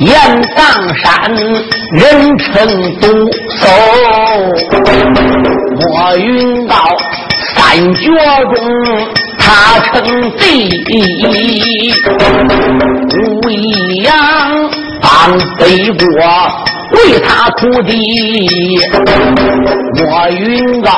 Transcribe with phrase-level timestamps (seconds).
[0.00, 0.12] 雁
[0.56, 0.64] 荡
[0.96, 1.34] 山，
[1.92, 2.02] 人
[2.38, 2.44] 称
[3.00, 3.06] 独
[3.50, 3.62] 手。
[5.80, 6.74] 莫云高
[7.54, 8.02] 三绝
[8.54, 8.56] 中。
[9.46, 9.92] 他称
[10.38, 10.72] 第一，
[13.20, 13.62] 武一
[14.02, 14.10] 阳
[15.02, 15.08] 帮
[15.58, 16.02] 北国
[16.92, 17.92] 为他徒弟，
[19.98, 20.88] 莫云高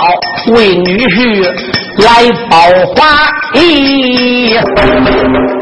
[0.52, 1.16] 为女婿
[1.98, 2.56] 来报
[2.94, 2.98] 华
[3.54, 4.54] 义，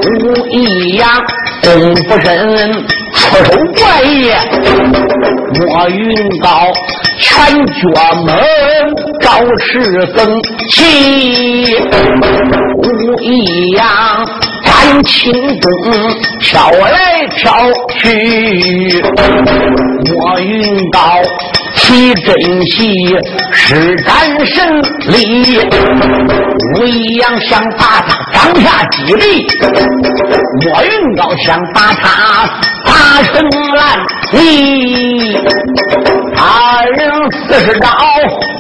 [0.03, 1.09] 吴一阳
[1.63, 2.73] 功夫深，
[3.15, 4.31] 出手怪异，
[5.59, 6.73] 莫云高。
[7.21, 7.73] 全脚
[8.27, 8.35] 门
[9.21, 11.77] 招式更齐，
[12.83, 12.87] 武
[13.23, 13.87] 一样
[14.65, 15.71] 战轻功
[16.41, 19.03] 飘来飘去，
[20.13, 20.99] 莫云高
[21.77, 23.17] 其真气
[23.53, 24.07] 施展
[24.47, 25.59] 神力，
[26.75, 29.23] 武一样想把他当下击毙，
[30.65, 32.05] 莫云高想把他
[32.85, 32.91] 打
[33.23, 33.33] 成
[33.75, 33.81] 烂
[34.33, 34.41] 泥。
[36.37, 36.41] 二
[36.93, 37.01] 人
[37.47, 37.87] 四十招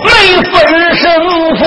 [0.04, 0.08] 没
[0.50, 0.54] 分
[0.96, 1.02] 胜
[1.56, 1.62] 负，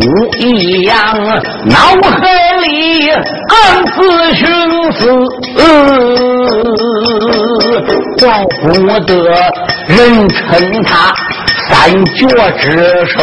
[0.00, 0.06] 武
[0.38, 0.42] 一
[0.84, 0.92] 阳
[1.66, 2.43] 脑海里
[3.48, 3.52] 暗
[3.86, 3.96] 自
[4.34, 4.42] 寻
[4.92, 4.98] 死，
[8.20, 8.22] 怪
[8.62, 8.64] 不
[9.06, 9.12] 得
[9.88, 10.38] 人称
[10.84, 10.92] 他。
[11.66, 11.72] 三
[12.14, 12.26] 绝
[12.58, 12.66] 之
[13.06, 13.16] 首，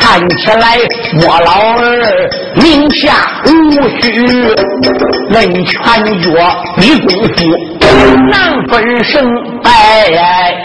[0.00, 0.64] 看起来
[1.22, 1.48] 我老
[1.78, 1.84] 儿
[2.56, 3.04] 名下
[3.46, 3.48] 无
[4.00, 4.04] 虚，
[5.30, 5.72] 论拳
[6.20, 6.26] 脚
[6.78, 7.38] 比功夫
[8.30, 8.34] 难
[8.68, 9.14] 分胜
[9.62, 9.70] 败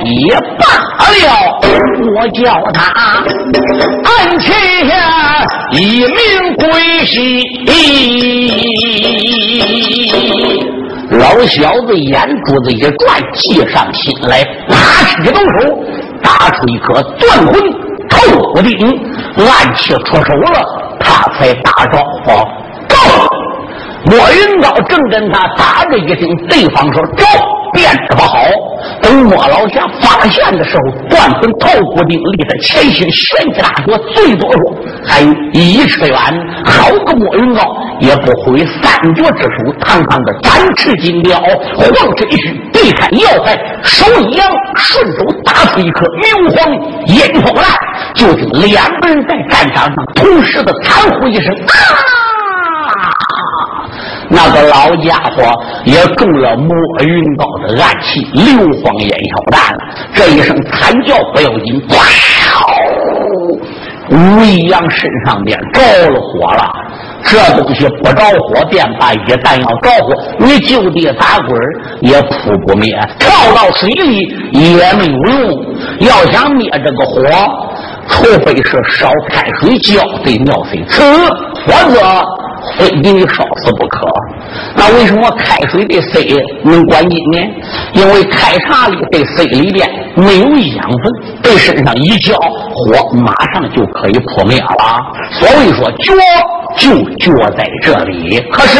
[0.03, 0.63] 也罢
[1.09, 1.25] 了。
[2.15, 2.41] 我叫
[2.73, 2.79] 他
[4.03, 4.09] 安
[4.39, 4.51] 旗
[4.87, 4.91] 下
[5.71, 6.15] 一名
[6.57, 6.65] 鬼
[7.05, 7.15] 戏，
[11.11, 12.13] 老小子眼
[12.45, 13.39] 珠子一转，计
[13.71, 14.75] 上心来，拿
[15.23, 15.59] 起动手。
[16.23, 17.53] 打出一颗断魂
[18.07, 18.13] 透
[18.53, 18.71] 骨钉，
[19.37, 20.63] 暗器出手了，
[20.99, 22.31] 他才打招呼。
[24.11, 27.25] 莫云高正跟他打着一声，对方说：“走。”
[27.73, 28.37] 变得不好。
[29.01, 34.75] 等莫老侠发现的时候，断魂透骨钉离他前心悬起大脚，最多说
[35.05, 36.17] 还有一尺远。
[36.65, 41.87] 好个莫云高，也不回三绝之术，堂堂的展翅金雕，晃
[42.17, 46.73] 身一虚，避开要害，手一扬，顺手打出一颗明黄
[47.07, 47.63] 烟头来，
[48.15, 51.71] 就听两个人在战场上同时的惨呼一声啊！
[54.33, 55.43] 那个老家伙
[55.83, 56.73] 也中了莫
[57.03, 59.79] 云高的暗器硫磺烟硝弹了，
[60.15, 61.81] 这一声惨叫不要紧，
[64.09, 66.71] 吴一阳身上边着了火了。
[67.23, 71.57] 这东西不着火便罢，一旦要着火，你就地打滚
[72.01, 75.65] 也扑不灭，跳到水里也没有用。
[75.99, 77.21] 要想灭这个火，
[78.07, 81.01] 除非是烧开水浇水尿水吃，
[81.67, 81.99] 否则。
[82.77, 84.07] 非给你烧死不可。
[84.75, 87.39] 那为什么开水的水能管阴呢？
[87.93, 94.99] 因为开茶里的水里边没有养分，对身上一浇，火马上就可以扑灭了。
[95.31, 96.13] 所以说，脚
[96.77, 98.39] 就脚在这里。
[98.51, 98.79] 可是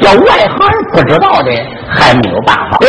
[0.00, 1.50] 要外行人不知道的，
[1.88, 2.78] 还没有办法。
[2.80, 2.88] 哟，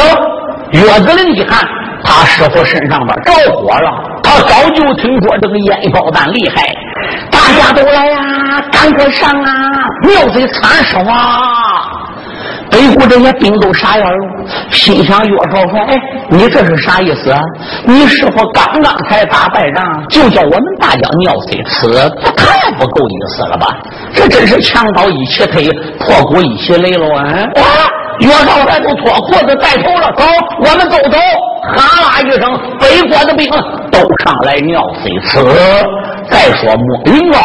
[0.71, 1.67] 岳子陵一看，
[2.03, 4.14] 他师傅身上边着火了。
[4.36, 6.62] 他早就听说这个烟炮弹厉害，
[7.32, 9.88] 大家都来呀，赶快上啊！
[10.04, 12.02] 庙贼参手啊！
[12.70, 14.28] 北国这些兵都傻眼了，
[14.72, 15.96] 心想：岳少说：“哎，
[16.30, 17.42] 你这是啥意思啊？
[17.86, 21.88] 你师傅刚刚才打败仗，就叫我们大家尿水吃，
[22.22, 23.78] 这太不够意思了吧？
[24.14, 25.66] 这真是强盗一起推，
[25.98, 27.08] 破鼓一起擂了！
[27.16, 27.88] 啊！
[28.19, 30.23] 岳少来都脱裤子带头了，走，
[30.59, 31.17] 我们都走。
[31.75, 33.50] 哈啦一声，北国的兵
[33.91, 35.39] 都上来尿水吃。
[36.29, 37.39] 再说莫云高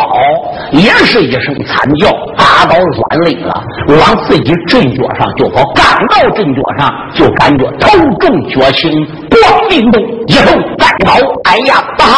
[0.72, 5.62] 也是一声惨叫，打到软肋了，往自己阵脚上就跑。
[5.74, 7.90] 刚到阵脚上，就感觉头
[8.20, 8.90] 重脚轻，
[9.30, 10.46] 光腚动，一后
[10.78, 12.14] 再跑，哎呀，不好！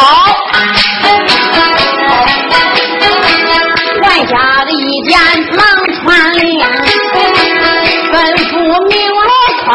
[4.02, 5.19] 外家的一件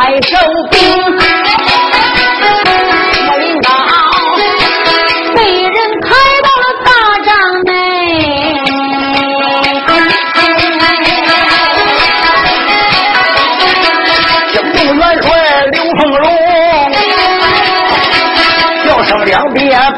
[0.07, 0.38] 来快收
[0.71, 0.77] 兵。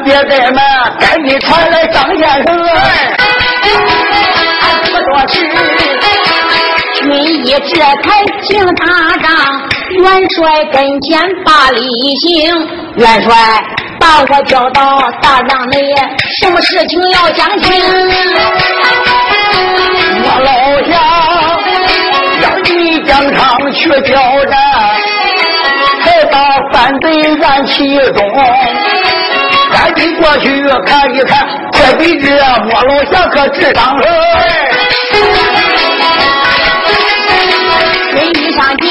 [0.04, 2.46] 别怠慢，赶紧传来张先生。
[4.62, 5.32] 俺不多事。
[7.12, 8.08] 一这才
[8.42, 8.84] 请大
[9.22, 9.28] 帐，
[9.98, 11.80] 元帅跟前把礼
[12.16, 12.54] 行。
[12.96, 13.34] 元帅
[13.98, 15.94] 把我叫到大帐内，
[16.40, 17.72] 什么事情要讲清？
[20.22, 20.48] 我老
[20.90, 20.92] 乡
[22.42, 24.52] 要你疆场去挑战，
[26.02, 26.38] 才把
[26.72, 28.18] 反对案其中。
[29.72, 32.26] 赶紧过去看一看，这比这
[32.64, 34.04] 莫老侠可智商了。
[38.12, 38.88] 人一上见，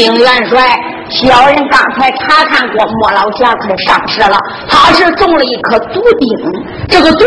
[0.00, 0.66] 丁元帅，
[1.10, 6.28] 小人刚才查看过莫老侠可上市了，他是中了一颗毒钉，
[6.88, 7.24] 这个毒。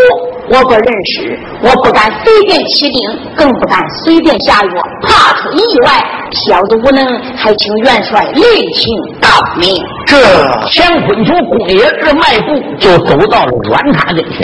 [0.50, 6.04] 我不认识，我不敢随便起钉，更不敢随便下药，怕出意外。
[6.32, 7.06] 小的无能，
[7.38, 8.44] 还请元帅另
[8.74, 8.92] 请
[9.22, 9.82] 高明。
[10.08, 10.18] 这
[10.72, 14.42] 乾坤球公爷这迈步就走到了阮塔跟前，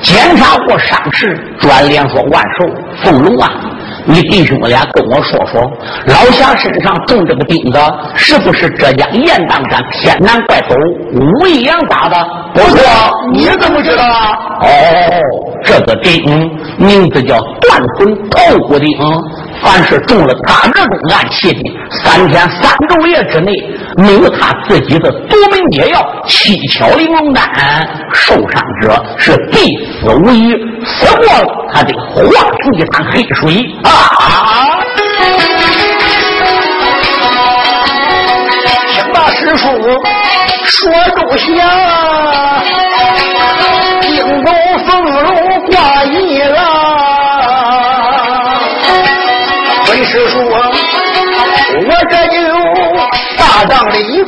[0.00, 2.74] 检查过伤势，转脸说：“万寿，
[3.04, 3.52] 凤龙啊！”
[4.06, 5.60] 你弟兄俩跟我说说，
[6.06, 7.78] 老侠身上中这个钉子，
[8.14, 10.74] 是不是浙江雁荡山天南怪头
[11.12, 12.16] 武义阳打的？
[12.54, 12.78] 不错，
[13.32, 14.38] 你怎么知道啊？
[14.62, 14.66] 哦，
[15.64, 18.88] 这个钉名字叫断魂透骨钉，
[19.62, 21.60] 凡是中了他这种暗器的，
[21.90, 23.52] 三天三昼夜之内，
[23.96, 27.42] 没有他自己的夺门解药七巧玲珑丹，
[28.12, 29.58] 受伤者是必
[30.00, 30.52] 死无疑，
[30.84, 32.14] 死过了他得化
[32.62, 33.90] 成一滩黑水啊！
[38.92, 39.66] 听大师叔
[40.64, 41.46] 说周详，
[44.02, 44.54] 惊动
[44.86, 45.24] 凤龙
[45.70, 46.75] 挂一郎。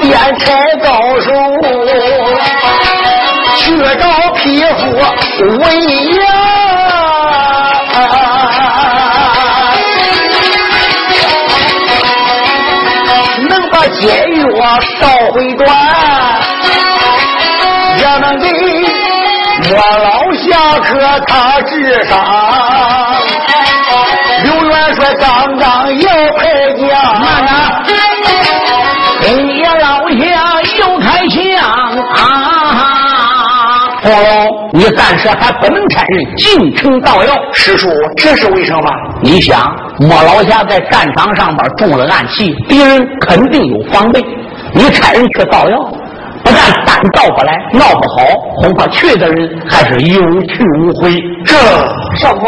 [0.08, 0.46] 边拆
[0.82, 0.88] 高
[1.20, 1.30] 手，
[3.56, 4.02] 去找
[4.34, 4.78] 匹夫
[5.58, 5.64] 为
[6.16, 6.18] 阳。
[13.90, 15.66] 解药烧回转，
[17.96, 18.44] 也能给
[19.66, 20.46] 莫老侠
[20.84, 20.88] 客
[21.26, 21.72] 他治
[22.04, 22.12] 伤。
[24.44, 25.66] 刘元帅刚刚
[25.98, 26.44] 要开
[26.76, 26.86] 枪，
[34.78, 37.34] 你暂时还不能差人进城盗药。
[37.52, 38.84] 师叔，这是为什么？
[39.20, 39.60] 你想？
[39.98, 44.24] 莫老侠在战场上边中了暗器，敌人肯定有防备。
[44.72, 45.76] 你差人去盗药，
[46.44, 48.24] 不但单盗不来，闹不好，
[48.62, 51.12] 恐怕去的人还是有去无回。
[51.44, 51.56] 这
[52.16, 52.46] 少傅，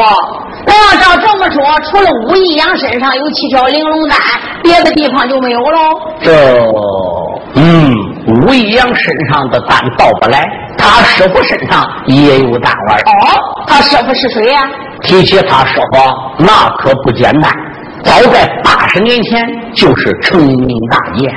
[0.67, 1.61] 那要照这么说，
[1.91, 4.17] 除了武义阳身上有七条玲珑丹，
[4.63, 6.01] 别的地方就没有喽。
[6.23, 6.31] 这，
[7.55, 7.93] 嗯，
[8.29, 10.45] 武义阳身上的丹盗不来，
[10.81, 12.99] 他师傅身上也有丹丸。
[13.01, 14.61] 哦，他师傅是谁呀？
[15.03, 17.53] 提起他师傅，那可不简单。
[18.03, 21.31] 早在八十年前，就是成名大业。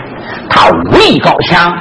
[0.50, 1.74] 他武艺高强，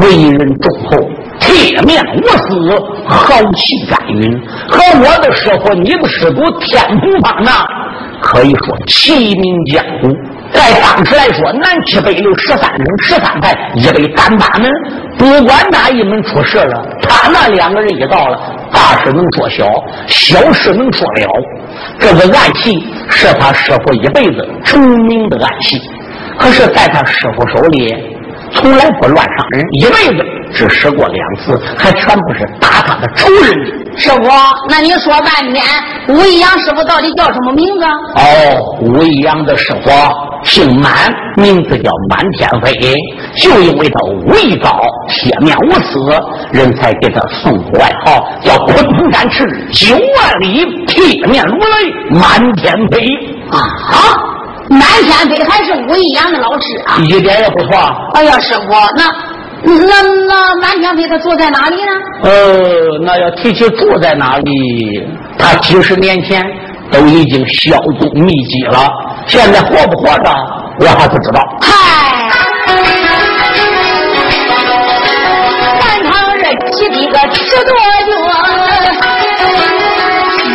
[0.00, 0.96] 为人忠厚，
[1.38, 2.70] 铁面无私，
[3.06, 7.64] 豪气干云，和我的师傅、你的师祖天蓬方那
[8.20, 10.08] 可以说齐名江湖。
[10.54, 14.70] 在当时来说，南七北六十三门十三派，一北单八门，
[15.18, 18.40] 不管哪一门出事了，他那两个人一到了。
[18.72, 19.66] 大事能做小，
[20.08, 21.28] 小事能说了。
[21.98, 25.80] 这个暗器是他师傅一辈子成名的暗器，
[26.38, 28.13] 可是在他师傅手里
[28.54, 33.84] 从来不乱杀人，一辈子只使过两次，还全部是打他的仇人。
[33.96, 34.22] 师傅，
[34.68, 35.62] 那你说半天，
[36.08, 37.84] 武一阳师傅到底叫什么名字？
[38.16, 39.90] 哦，武一阳的师傅
[40.42, 40.92] 姓满，
[41.36, 42.72] 名字叫满天飞，
[43.36, 45.98] 就因为他武艺高、铁面无私，
[46.52, 52.98] 人才给他送个外号，叫鲲鹏展翅九万里铁面如雷满天飞
[53.50, 54.33] 啊！
[54.78, 56.96] 满天飞还是武义阳的老师啊？
[57.04, 57.76] 一点也不错。
[58.14, 58.66] 哎呀，师傅，
[58.96, 59.04] 那。
[59.66, 61.92] 那那满天飞他住在哪里呢？
[62.22, 65.02] 呃，那要提起住在哪里，
[65.38, 66.44] 他几十年前
[66.92, 68.92] 都已经销踪匿迹了。
[69.26, 70.30] 现在活不活着，
[70.80, 71.40] 我还不知道。
[71.62, 71.66] 嗨，
[75.80, 77.72] 满堂人挤的个吃多
[78.04, 78.12] 脚，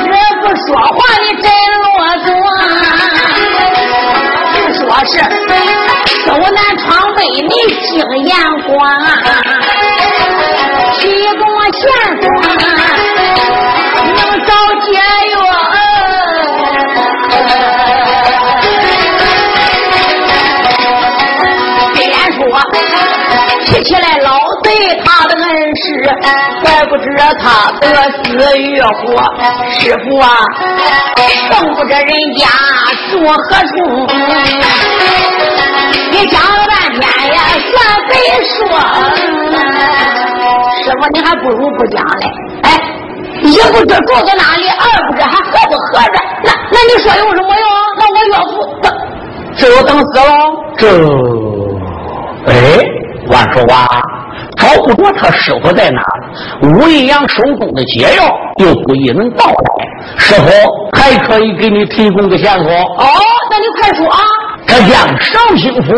[0.05, 0.99] 也不说话
[5.11, 5.15] 是。
[6.25, 7.49] 走南闯北，你
[7.87, 7.89] 经
[8.25, 8.35] 眼
[8.67, 8.77] 光，
[10.99, 11.01] 提
[11.37, 11.41] 供
[11.73, 11.81] 线
[12.21, 12.23] 索，
[14.15, 14.49] 能找
[14.83, 14.87] 解
[15.31, 15.33] 药。
[21.95, 22.39] 虽然说
[23.65, 24.27] 提起来老
[24.63, 24.67] 贼
[25.03, 25.47] 他的恩
[25.77, 25.83] 师，
[26.61, 27.05] 怪不知
[27.41, 27.43] 他
[27.79, 27.83] 得
[28.23, 28.93] 死与活。
[29.71, 30.27] 师傅啊，
[31.49, 32.05] 更不知人
[32.37, 32.45] 家
[33.11, 33.77] 住何处。
[36.11, 37.01] 你讲了半天
[37.33, 37.37] 呀，
[37.69, 37.73] 算
[38.07, 38.11] 白
[38.43, 38.57] 说。
[40.83, 42.25] 师傅，你还不如不讲嘞。
[42.63, 42.67] 哎，
[43.41, 46.17] 一不知住在哪里，二不知还合不合着。
[46.43, 47.65] 那那你说有什么用？
[47.97, 48.91] 那我岳父等，
[49.55, 50.23] 只有等死喽。
[50.77, 50.81] 这，
[52.51, 52.53] 哎，
[53.29, 54.01] 万寿啊，
[54.57, 56.01] 找不着他师傅在哪
[56.63, 58.23] 武义阳手中的解药
[58.57, 59.55] 又不一能到来，
[60.17, 60.49] 师傅
[60.93, 62.71] 还可以给你提供个线索。
[62.71, 63.05] 哦，
[63.51, 64.19] 那你快说啊！
[64.69, 65.91] 这将绍兴府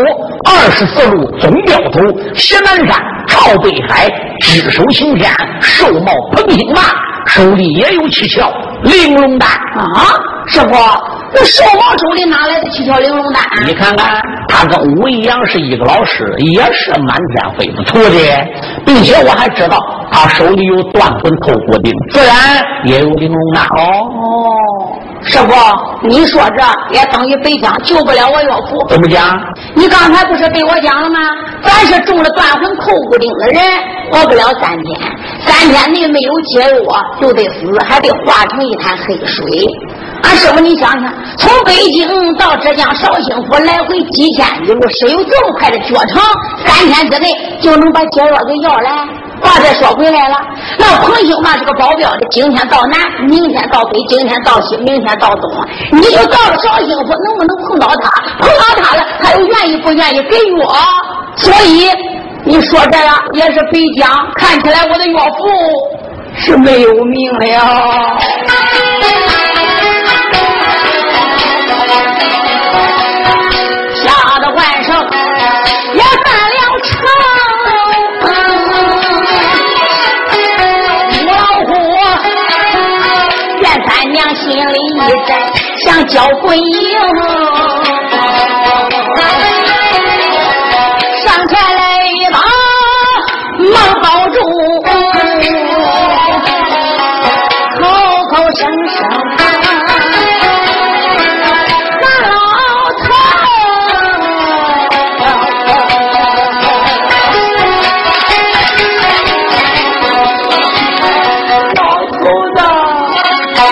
[0.46, 2.00] 二十四路总镖头
[2.34, 2.98] 谢南山
[3.28, 4.08] 朝北海，
[4.40, 6.80] 只手擎天，寿帽捧金马，
[7.26, 8.50] 手里也有七窍
[8.82, 10.16] 玲珑丹啊！
[10.46, 10.68] 师傅，
[11.34, 13.42] 那寿帽手里哪来的七窍玲珑丹？
[13.66, 18.26] 你看看，他跟武一阳是一个老师，也是满天飞的徒弟，
[18.86, 19.78] 并且我还知道
[20.10, 22.34] 他手里有断魂透骨钉，自然
[22.86, 24.98] 也有玲珑丹哦。
[25.24, 25.54] 师傅，
[26.08, 28.86] 你说这也等于白讲救不了我岳父。
[28.88, 29.40] 怎么讲？
[29.74, 31.18] 你刚才不是对我讲了吗？
[31.62, 33.62] 凡是中了断魂扣骨钉的人，
[34.10, 35.00] 活不了三天，
[35.46, 39.46] 三天内没有解药就得死，还得化成一滩黑水。
[40.24, 46.20] 俺师傅，你想想，从北京到浙江绍兴府来回几千里路，谁有这么快的脚程？
[46.64, 47.28] 三天之内
[47.60, 48.90] 就能把解药给要来？
[49.42, 50.36] 话再说回来了，
[50.78, 55.50] 那彭兴嘛是个保镖的，今天到南，明天到北，今天到西，明天到东，
[55.90, 58.10] 你就到了绍兴府，能不能碰到他？
[58.38, 60.68] 碰到他了，他又愿意不愿意给药？
[61.36, 61.90] 所以
[62.44, 65.48] 你说这样也是北疆，看起来我的岳父
[66.36, 68.18] 是没有命了。
[86.04, 86.64] 交鬼影，
[91.24, 92.38] 上前来一把
[93.58, 94.36] 忙抱住，
[97.78, 97.80] 口
[98.30, 98.96] 口声声。
[102.00, 102.32] 那老
[102.98, 103.04] 头，
[111.76, 111.78] 老
[112.18, 112.20] 头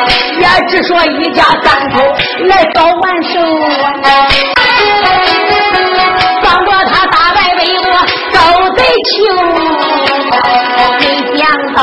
[0.05, 0.09] 子
[0.39, 1.80] 也只说一家三口
[2.51, 3.33] 来找万寿，
[6.43, 7.87] 帮着他打败魏国
[8.33, 8.37] 周
[8.75, 9.11] 贼囚。
[10.99, 11.03] 没
[11.39, 11.41] 想
[11.73, 11.79] 到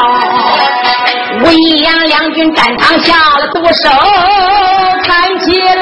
[1.42, 3.90] 武一阳两军战场下了毒手，
[5.04, 5.82] 看起来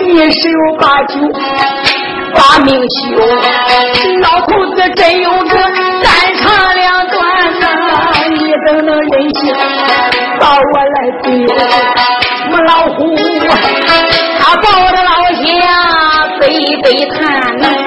[0.00, 1.14] 你十有八九
[2.34, 2.98] 把命休。
[4.20, 5.56] 老头子真有个
[16.82, 17.79] 这一看，那，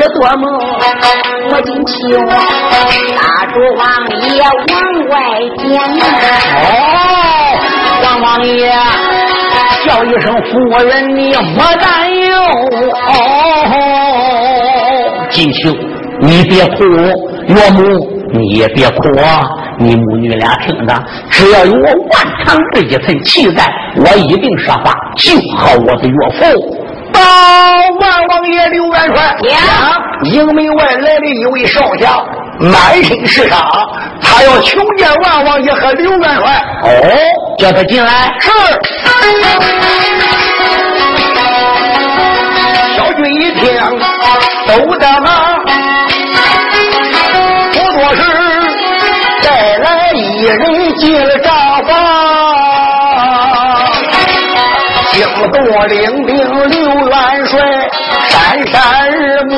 [0.00, 0.48] 足智多谋，
[1.50, 2.32] 我今求拉
[3.52, 3.84] 住王
[4.32, 4.74] 爷往
[5.10, 5.14] 外
[5.58, 6.04] 捡啊！
[6.64, 6.72] 哦，
[8.02, 8.72] 王王爷
[9.86, 11.86] 叫一声夫人，你莫担
[12.18, 12.32] 忧。
[13.08, 13.70] 哦，
[15.30, 15.70] 金秋，
[16.22, 16.84] 你别哭，
[17.48, 17.82] 岳母
[18.32, 19.46] 你也别哭啊！
[19.78, 20.94] 你母女俩听着，
[21.28, 21.92] 只要有我万
[22.42, 26.79] 长这一份气在，我一定说话救好我的岳父。
[27.20, 29.56] 到万王爷刘元帅呀，
[30.24, 32.24] 营门外来了一位少侠，
[32.58, 33.58] 满身是伤，
[34.22, 36.64] 他要求见万王爷和刘元帅。
[36.84, 36.88] 哦，
[37.58, 38.32] 叫他进来。
[38.40, 38.50] 是。
[42.96, 43.64] 小军一听，
[44.66, 45.30] 走得忙，
[47.72, 48.18] 不多时，
[49.42, 51.48] 再来一人进了帐
[51.84, 51.88] 房。
[55.12, 55.18] 惊
[55.50, 56.30] 动领兵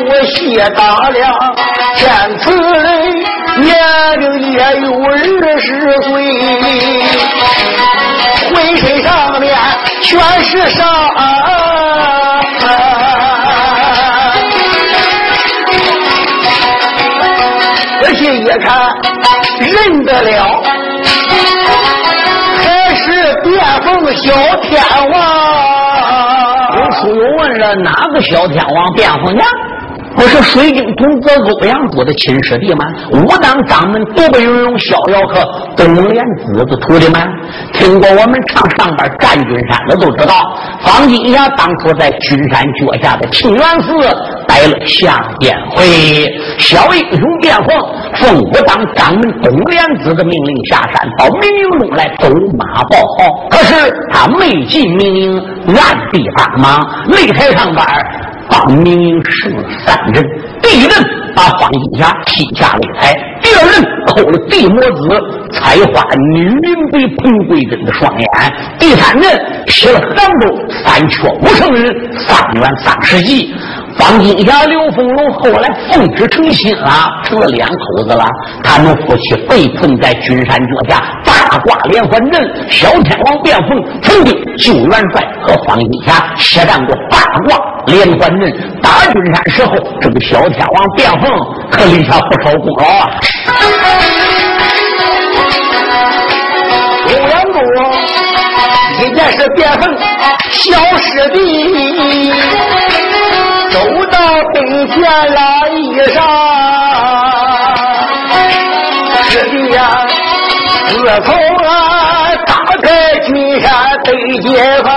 [0.05, 1.55] 我谢大梁。
[1.95, 2.87] 见此人
[3.61, 3.71] 年
[4.21, 5.07] 龄也有二
[5.59, 5.69] 十
[6.03, 6.11] 岁，
[8.49, 9.55] 浑身上面
[10.01, 10.81] 全是伤，
[18.01, 18.69] 仔细一看
[19.61, 20.62] 认得了，
[22.57, 23.07] 还是
[23.45, 23.87] 变凤
[24.17, 25.15] 小天王。
[26.75, 29.47] 有书友问了，哪个小天王变凤娘？
[30.23, 32.85] 不是水晶童子欧阳波的亲师弟吗？
[33.11, 35.41] 武当掌门独背云龙逍遥客
[35.77, 37.21] 东莲子的徒弟们，
[37.73, 40.35] 听过我们唱上边战军山的都知道，
[40.81, 43.99] 方金霞当初在君山脚下的清源寺
[44.47, 45.83] 待了下殿会，
[46.57, 47.77] 小英雄变凤，
[48.15, 53.75] 奉武当掌门东莲子的命令下山到明营中来走马报号，可是
[54.13, 57.85] 他没进明营，暗地帮忙，擂台上边。
[58.53, 60.23] 方明英胜了三人，
[60.61, 60.93] 第一人
[61.35, 65.09] 把方金霞踢下擂台，第二人扣了地魔子
[65.53, 68.29] 采花女人被彭桂珍的双眼，
[68.79, 69.25] 第三人
[69.69, 73.55] 写了杭州三缺五圣人三元三世纪。
[73.99, 76.91] 方金霞、刘凤龙后来奉旨成亲了，
[77.25, 78.25] 成了两口子了。
[78.65, 88.42] 他们夫妻被困在君山脚下，八卦连环阵，小天王变凤，曾经救元帅和方金霞血战过八卦连环阵。
[88.81, 91.31] 打君山时候，这个小天王变凤
[91.71, 93.11] 可立下不少功劳啊。
[97.07, 97.55] 欧阳公
[99.01, 99.83] 一件是变凤
[100.51, 102.33] 小师弟。
[103.71, 103.79] 走
[104.11, 104.18] 到
[104.53, 105.01] 北天
[105.35, 105.73] 拉衣
[106.14, 106.16] 裳，
[109.31, 110.07] 师弟呀，
[110.88, 110.92] 自
[111.25, 111.35] 从
[111.66, 111.66] 啊
[112.47, 112.51] 打
[112.83, 113.71] 开君山
[114.05, 114.47] 北解
[114.85, 114.92] 放，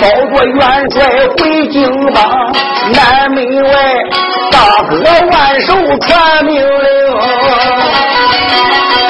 [0.00, 0.60] 保着元
[0.92, 0.96] 帅
[1.36, 2.16] 回京邦，
[2.92, 3.70] 南门外
[4.50, 4.58] 大
[4.88, 4.94] 哥
[5.30, 6.66] 万寿传命令，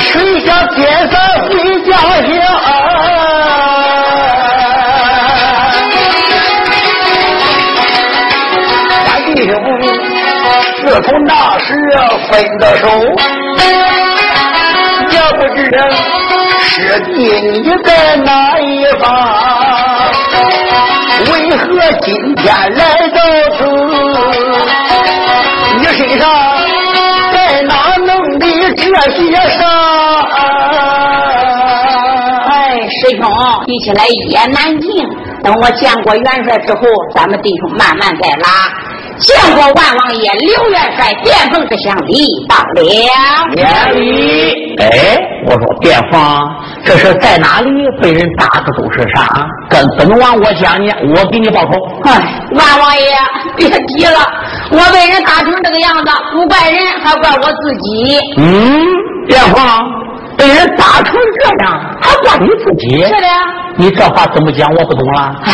[0.01, 1.51] 谁下天山回
[1.85, 2.29] 家乡。
[9.05, 9.53] 三弟兄
[10.79, 11.66] 自从那时
[12.31, 12.88] 分的手，
[15.11, 15.59] 也不知
[16.79, 17.11] 师弟
[17.51, 19.05] 你在哪一方？
[21.27, 21.67] 为何
[22.03, 23.21] 今天来到
[23.57, 23.59] 此？
[25.81, 26.23] 你身上
[27.33, 29.61] 在哪弄的这些伤？
[32.47, 33.29] 哎，师兄，
[33.67, 34.88] 一起来一言难尽。
[35.43, 36.81] 等我见过元帅之后，
[37.17, 38.49] 咱们弟兄慢慢再拉。
[39.20, 42.83] 见过万王爷刘元帅，殿凤之相礼到了。
[43.54, 44.76] 免礼。
[44.78, 46.20] 哎，我说殿凤，
[46.85, 49.46] 这是在哪里被人打的都是啥？
[49.68, 51.72] 跟本王我讲呢，我给你报仇。
[52.04, 53.04] 哎，万王爷
[53.57, 54.20] 别提了，
[54.70, 58.18] 我被人打成这个样子，不怪人，还怪我自己。
[58.37, 58.87] 嗯，
[59.26, 59.64] 殿凤
[60.37, 63.02] 被人打成这样，还怪你自己？
[63.02, 63.26] 是的。
[63.76, 64.68] 你这话怎么讲？
[64.74, 65.35] 我不懂了。
[65.44, 65.52] 哎，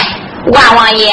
[0.53, 1.09] 万王爷。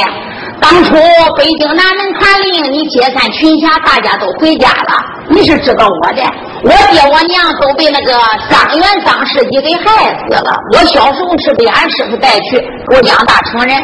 [0.62, 0.94] 当初
[1.36, 4.94] 北京南门传令，你解散群侠，大家都回家了。
[5.28, 6.22] 你是知道我的，
[6.64, 8.14] 我爹我娘都被那个
[8.48, 10.54] 张元张世吉给害死了。
[10.74, 13.76] 我小时候是被俺师傅带去我养大成人。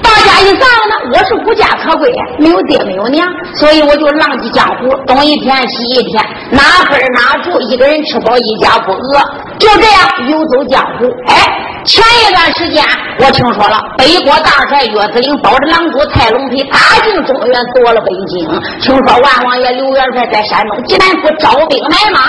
[0.00, 9.18] 大家一散了呢，我是无家可归，没有爹没有娘，所以我就浪迹江湖，东一天西一天，哪分哪住，一个人吃饱一家不饿，
[9.58, 11.06] 就这样游走江湖。
[11.26, 11.75] 哎。
[11.86, 12.84] 前一段时间，
[13.20, 18.60] 我听说了，北国大帅岳子陵保着狼主蔡龙飞打进中原，夺了北京。
[18.80, 22.20] 听说万王爷刘元帅在山东济南府招兵买马，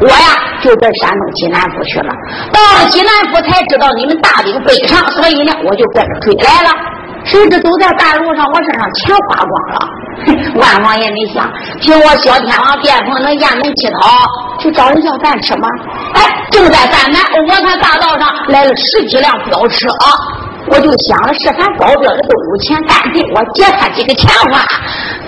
[0.00, 2.12] 我呀就在山东济南府去了。
[2.52, 6.70] 到了济南府才知道你们大兵北上，所以呢，我就跟着追来了。
[7.24, 9.88] 谁知走在半路上，我身上钱花光了。
[10.54, 14.08] 万王爷，你想凭我小天王变凤能雁门乞讨
[14.60, 15.68] 去找人要饭吃吗？
[16.14, 20.06] 哎，正在犯难，我看大道上来了十几辆飙车啊，
[20.68, 24.60] 我就想了，是咱保镖的都有钱，干脆我借他几个钱花。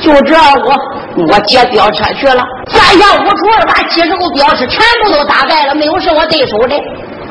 [0.00, 0.76] 就这我
[1.28, 6.76] 我借飙车去了，三下五除二把几十个飙车全部都打败了，没有是我对手的。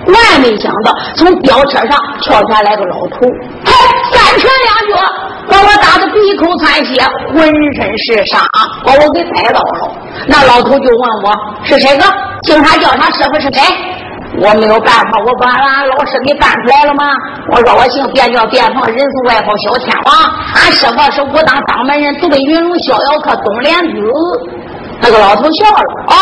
[0.07, 3.25] 万没想到，从飙车上跳下来个老头，
[3.65, 3.71] 嘿，
[4.11, 5.03] 三拳两脚
[5.49, 7.01] 把我打得鼻口窜血，
[7.33, 7.39] 浑
[7.75, 8.39] 身是伤，
[8.85, 9.95] 把我给逮到了。
[10.27, 12.05] 那老头就问我是谁个？
[12.45, 13.61] 警察叫他师傅是谁？
[14.37, 17.05] 我没有办法，我把俺老师给搬出来了吗？
[17.51, 20.13] 我说我姓便叫便房，人送外号小天王。
[20.55, 24.01] 俺师傅是武当掌门人，独背云龙逍遥客董莲子。
[25.01, 26.15] 那个老头笑了，哦，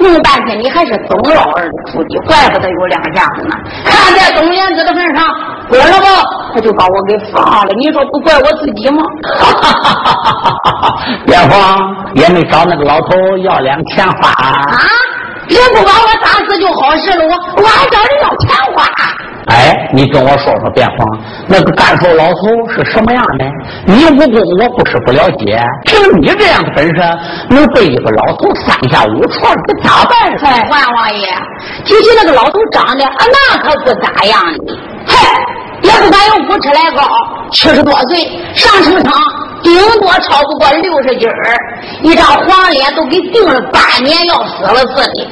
[0.00, 3.56] 弄半天你还是董老二的徒弟，怪不得有两下子呢。
[3.84, 5.26] 看在董莲子的份上，
[5.68, 6.06] 滚了吧，
[6.54, 7.72] 他就把我给放了。
[7.76, 9.02] 你说不怪我自己吗？
[11.26, 14.78] 边方也没找那个老头要两钱花啊？
[15.56, 18.84] 人不把我打死就好事了，我我还找人要钱花。
[19.46, 20.94] 哎，你跟我说说，变化
[21.48, 23.44] 那个干瘦老头是什么样的？
[23.86, 27.02] 你武功我不是不了解，凭你这样的本事，
[27.48, 30.14] 能被一个老头三下五除二给打败？
[30.44, 31.26] 哎，万王爷，
[31.84, 35.16] 提起那个老头长得啊，那可不咋样的，嗨，
[35.82, 37.02] 也不敢有五尺来高，
[37.50, 38.20] 七十多岁
[38.54, 39.12] 上城场，
[39.62, 41.56] 顶多超不过六十斤儿，
[42.02, 45.28] 一张黄脸都给定了八年要死了似的。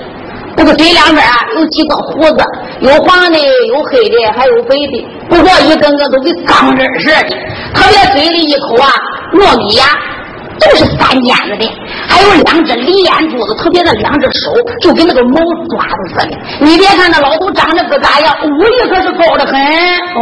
[0.56, 2.44] 那个嘴两边啊有几个胡子，
[2.80, 5.06] 有黄的，有黑的，还有白的。
[5.28, 7.36] 不过一根根都跟钢针似的。
[7.74, 8.90] 特别嘴里一口啊
[9.34, 9.84] 糯米牙，
[10.58, 11.70] 都是三尖子的。
[12.08, 15.38] 还有两只梨眼珠子，特别的两只手就跟那个猫
[15.70, 16.36] 爪子似的。
[16.58, 19.54] 你别看那老头长得不咋样，武力可是高的很。
[20.16, 20.20] 哦，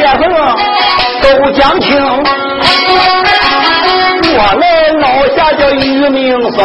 [0.00, 0.22] 听到变声
[1.20, 1.88] 都讲清。
[4.32, 4.64] 我来
[4.98, 5.04] 老
[5.36, 6.18] 下叫余明
[6.52, 6.58] 松，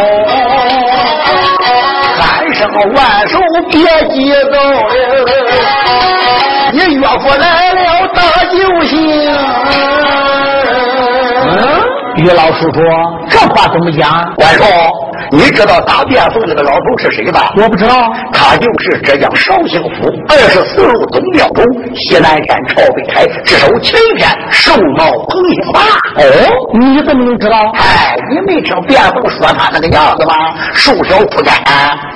[2.18, 2.60] 喊声
[2.94, 3.34] 万寿
[3.70, 3.76] 别
[4.10, 4.16] 急
[4.52, 4.56] 走，
[6.72, 7.44] 你岳父来
[7.74, 8.94] 了大救星。
[11.58, 11.64] 嗯，
[12.18, 12.84] 于老师说，
[13.30, 14.34] 这话怎么讲？
[14.38, 14.66] 万寿。
[15.32, 17.52] 你知道打便凤那个老头是谁吧？
[17.58, 17.96] 我不知道，
[18.32, 21.64] 他就是浙江绍兴府二十四路总镖头
[21.96, 25.80] 西南天朝北台只手青天寿茂彭兴霸。
[26.22, 26.24] 哦，
[26.80, 27.58] 你怎么能知道？
[27.76, 30.34] 哎，你没听便凤说他那个样子吗？
[30.74, 31.56] 瘦小枯干，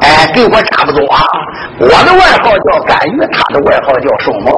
[0.01, 1.23] 哎，跟我差不多啊。
[1.79, 4.51] 我的外号叫甘玉，他的外号叫寿茂。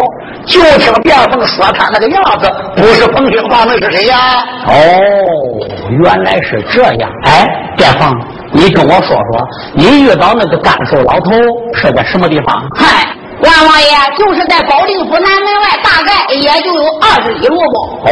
[0.45, 4.17] 就听便凤说他那个样子，不是彭兴霸，那是谁呀？
[4.67, 4.73] 哦，
[6.03, 7.09] 原来是这样。
[7.23, 7.45] 哎，
[7.77, 8.11] 便凤。
[8.53, 11.31] 你跟我说说，你遇到那个干瘦老头
[11.73, 12.61] 是在什么地方？
[12.75, 13.07] 嗨，
[13.41, 18.11] 万王爷就是在保定府南门外，大概也就有二十里路吧？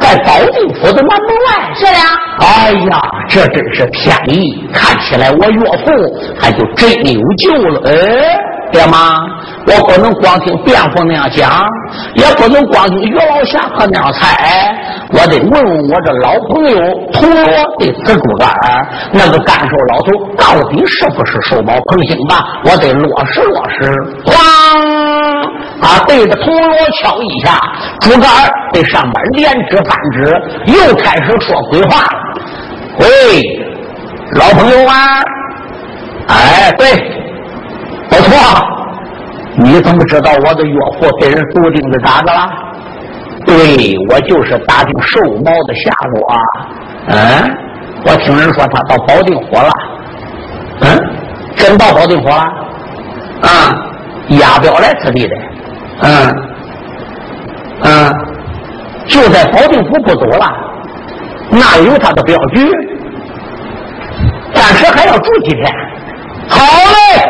[0.00, 1.74] 在保定府的南门外。
[1.74, 1.98] 是的。
[2.38, 4.68] 哎呀，这真是天意！
[4.72, 5.90] 看起来我岳父
[6.38, 7.80] 还就真有救了。
[7.90, 8.38] 哎，
[8.70, 9.18] 爹妈。
[9.66, 11.66] 我不能光听辩护那样讲，
[12.14, 14.74] 也不能光听于老侠客那样猜，
[15.12, 16.78] 我得问问我这老朋友
[17.12, 17.44] 铜锣
[17.78, 18.48] 的紫竹竿
[19.12, 22.46] 那个干瘦老头到底是不是寿宝彭兴吧？
[22.64, 23.92] 我得落实落实。
[24.24, 24.32] 哐！
[25.82, 27.60] 啊对着铜锣敲一下，
[28.00, 28.30] 竹竿
[28.72, 32.10] 在上边连指翻指，又开始说鬼话了。
[32.98, 33.06] 喂，
[34.38, 34.94] 老朋友啊！
[36.28, 36.86] 哎，对，
[38.08, 38.75] 不错。
[39.58, 42.48] 你怎么知道我的岳父被人毒钉子咋的了？
[43.46, 46.36] 对，我就是打听瘦毛的下落啊。
[47.08, 47.56] 嗯，
[48.04, 49.70] 我听人说他到保定火了。
[50.80, 50.86] 嗯，
[51.54, 52.42] 真到保定火了？
[53.42, 53.48] 啊，
[54.30, 55.36] 押镖来此地的。
[56.02, 56.08] 嗯，
[57.82, 58.12] 嗯，
[59.06, 60.46] 就在保定府不走了，
[61.50, 62.68] 那有他的镖局，
[64.52, 65.72] 暂时还要住几天。
[66.48, 66.58] 好
[66.90, 67.22] 嘞。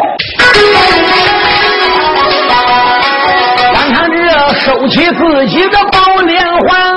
[4.88, 6.96] 起自己的宝莲环，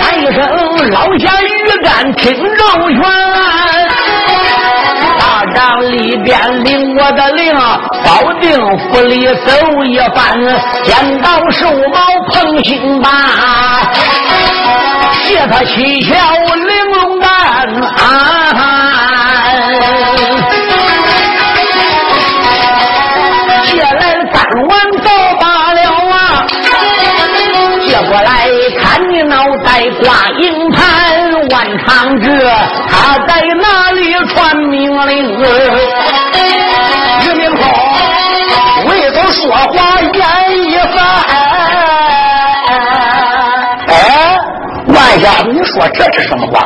[0.00, 0.38] 喊一声
[0.90, 1.48] 老侠鱼
[1.82, 3.00] 干听周全，
[5.18, 7.54] 大帐里边领我的令，
[8.04, 9.52] 保定府里走
[9.84, 10.40] 一番，
[10.84, 13.08] 见到寿宝彭兴霸，
[15.24, 18.69] 谢他七窍玲珑丹啊。
[29.80, 32.28] 在挂营盘，万长志
[32.86, 35.24] 他在哪里传命令？
[37.22, 37.64] 于明松
[38.90, 40.12] 为头说话言
[40.68, 40.94] 一番。
[43.88, 44.38] 哎，
[44.88, 46.60] 万家，你说这是什么话？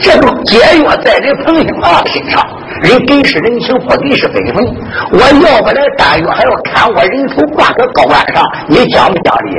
[0.00, 2.44] 这都节约在人彭兴霸身上。
[2.82, 4.64] 人给是人情，不给是本分。
[5.12, 9.54] 我要不来单月，还要砍我人头挂个高杆上，你讲不讲理？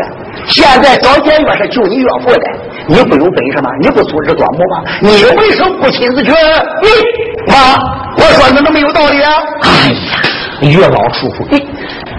[0.47, 2.41] 现在找节约是救你岳父的，
[2.87, 3.69] 你不有本事吗？
[3.81, 4.83] 你不组织端木吗？
[5.01, 6.31] 你为什么不亲自去？
[6.31, 7.75] 你妈，
[8.17, 9.31] 我说的那么有道理啊？
[9.63, 11.67] 哎呀，岳老叔叔，你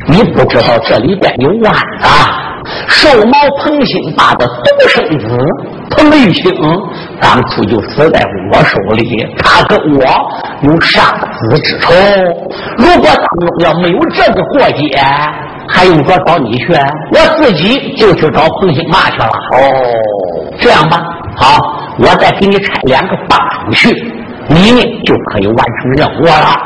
[0.07, 2.48] 你不知道这里边有弯啊！
[2.88, 5.37] 寿毛彭兴霸的独生子
[5.90, 6.53] 彭玉清，
[7.20, 8.22] 当初就死在
[8.53, 9.27] 我手里。
[9.38, 10.05] 他跟我
[10.62, 11.92] 有杀子之仇。
[12.79, 14.96] 如果当中要没有这个过节，
[15.68, 16.72] 还用说找你去？
[17.12, 19.27] 我自己就去找彭兴霸去了。
[19.27, 19.61] 哦，
[20.60, 21.02] 这样吧，
[21.36, 21.58] 好，
[21.98, 23.38] 我再给你差两个帮
[23.72, 23.90] 去，
[24.48, 26.58] 你呢就可以完成任务了。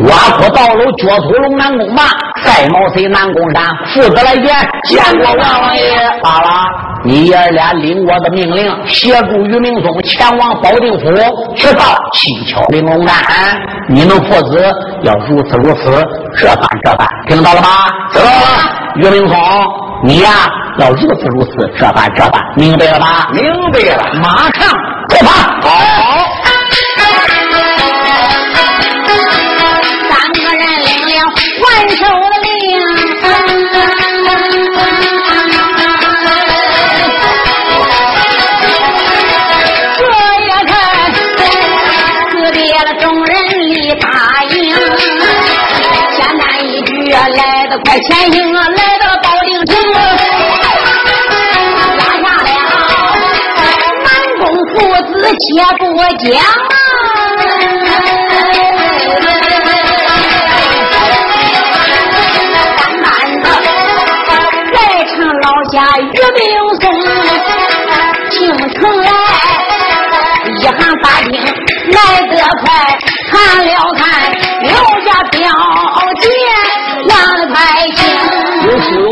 [0.00, 2.02] 挖苦道路，脚土龙南宫马，
[2.42, 5.82] 赛毛贼南宫山，父子来见，见过万王爷。
[6.22, 6.64] 罢了，
[7.02, 11.06] 你爷俩领我的命令，协助于明松前往保定府
[11.56, 13.16] 去报七巧玲珑丹。
[13.88, 14.70] 你们父子
[15.02, 15.90] 要如此如此，
[16.36, 17.68] 这般这般，听到了吗？
[18.12, 18.85] 知道了。
[18.98, 19.36] 于明松，
[20.02, 20.30] 你呀
[20.78, 23.28] 要如此如此，这般这般，明白了吧？
[23.32, 24.02] 明白了。
[24.22, 24.68] 马上
[25.08, 25.30] 出发。
[25.60, 26.05] 好。
[47.86, 49.70] 快，前行啊来到了保定城，
[51.96, 52.48] 拉下了
[54.02, 54.42] 南宫
[54.74, 54.74] 父
[55.12, 55.46] 子且
[55.78, 55.82] 不
[56.18, 56.26] 讲。
[65.72, 66.42] 下岳明
[66.80, 66.82] 松
[68.30, 68.34] 进
[68.74, 69.10] 城来，
[70.46, 71.28] 一行大兵
[71.90, 71.96] 来
[72.30, 72.64] 得快，
[73.32, 73.34] 看
[73.66, 74.00] 了看
[74.62, 74.70] 留
[75.04, 75.34] 下表
[76.20, 76.45] 姐让太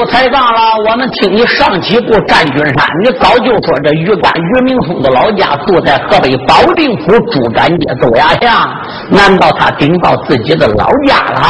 [0.07, 8.69] 抬杠了，我们听你上几步《战军山》，你早就说这于干于明松的老家住在河北保定府朱干街周家巷，
[9.11, 11.41] 难道他顶到自己的老家了，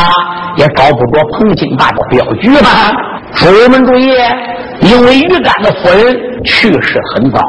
[0.56, 2.92] 也找不着彭兴霸的镖局吗？
[3.34, 4.12] 诸位们注意。
[4.80, 6.14] 因为于干的夫人
[6.44, 7.40] 去世很早，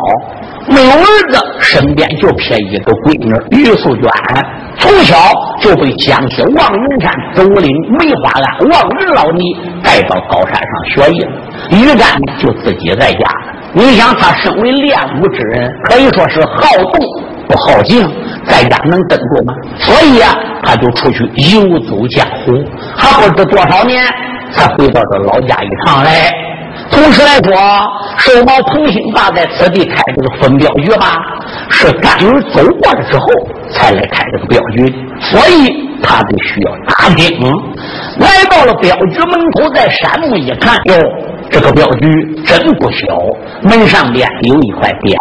[0.68, 4.10] 没有儿子，身边就撇一个闺女于素娟，
[4.78, 5.16] 从小
[5.62, 9.44] 就被江西望云山总领梅花庵王仁老尼
[9.84, 11.26] 带到高山上学艺。
[11.72, 13.20] 于干就自己在家。
[13.74, 17.06] 你想，他身为练武之人，可以说是好动
[17.48, 18.08] 不好静，
[18.46, 19.54] 在家能跟住吗？
[19.78, 21.24] 所以啊，他就出去
[21.54, 22.54] 游走江湖，
[22.96, 24.04] 还不知多少年
[24.52, 26.32] 才回到这老家一趟来。
[26.92, 27.54] 同时来说，
[28.18, 31.18] 寿毛彭兴霸在此地开这个分镖局吧，
[31.70, 33.28] 是甘云走过了之后
[33.72, 35.68] 才来开这个镖局，所以
[36.02, 37.52] 他得需要打听。
[38.20, 40.96] 来到了镖局门口，在山木一看，哟，
[41.50, 43.08] 这个镖局真不小，
[43.64, 45.18] 门上边有一块匾，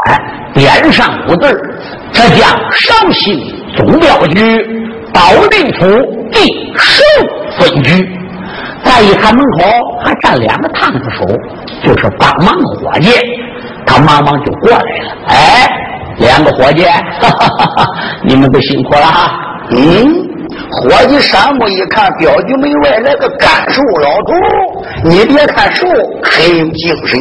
[0.54, 1.48] 匾上五字
[2.12, 3.40] 浙江绍兴
[3.76, 4.40] 总镖局
[5.12, 5.88] 保定府
[6.30, 6.40] 第
[6.76, 7.02] 十
[7.58, 8.23] 分局。
[8.84, 9.64] 再一看门口
[10.04, 11.26] 还站两个烫子手，
[11.82, 13.10] 就是帮忙伙计，
[13.86, 15.16] 他忙忙就过来了。
[15.26, 15.68] 哎，
[16.18, 17.86] 两个伙计，哈哈哈哈
[18.22, 19.06] 你们都辛苦了。
[19.70, 20.14] 嗯，
[20.70, 24.34] 伙计山木一看，镖局门外来个干瘦老头，
[25.04, 25.86] 你别看瘦，
[26.22, 27.18] 很有精神，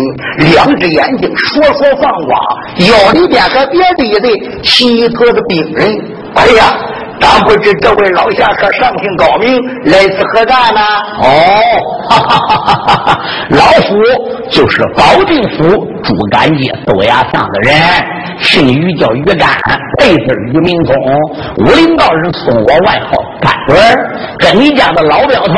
[0.52, 2.40] 两只眼睛烁烁放光，
[2.88, 5.98] 腰里边还别着一对齐头的兵人。
[6.36, 6.76] 哎呀！
[7.24, 10.82] 但不知这位老侠客上姓高明，来自何干呢？
[11.22, 11.26] 哦，
[12.10, 13.20] 哈哈哈哈！
[13.52, 13.96] 老夫
[14.50, 17.80] 就是保定府朱干街豆芽巷的人，
[18.40, 19.50] 姓于，叫于干，
[20.00, 20.94] 辈字于明宗。
[21.60, 25.54] 武林道人送我外号干儿跟你家的老表头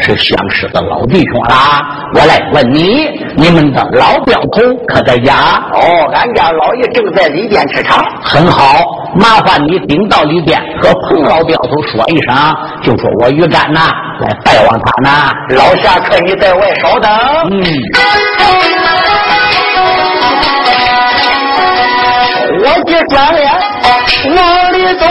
[0.00, 1.86] 是相识的老弟兄啦。
[2.14, 5.34] 我来问你，你们的老镖头可在家？
[5.72, 8.04] 哦，俺家老爷正在里边吃茶。
[8.22, 8.84] 很好。
[9.16, 12.34] 麻烦你顶到里边和彭老镖头说一声，
[12.82, 15.32] 就说我于干呐来拜望他呢。
[15.56, 17.10] 老侠客，你在外稍等。
[17.50, 17.60] 嗯。
[22.62, 23.50] 我的转脸
[24.36, 25.06] 往里走，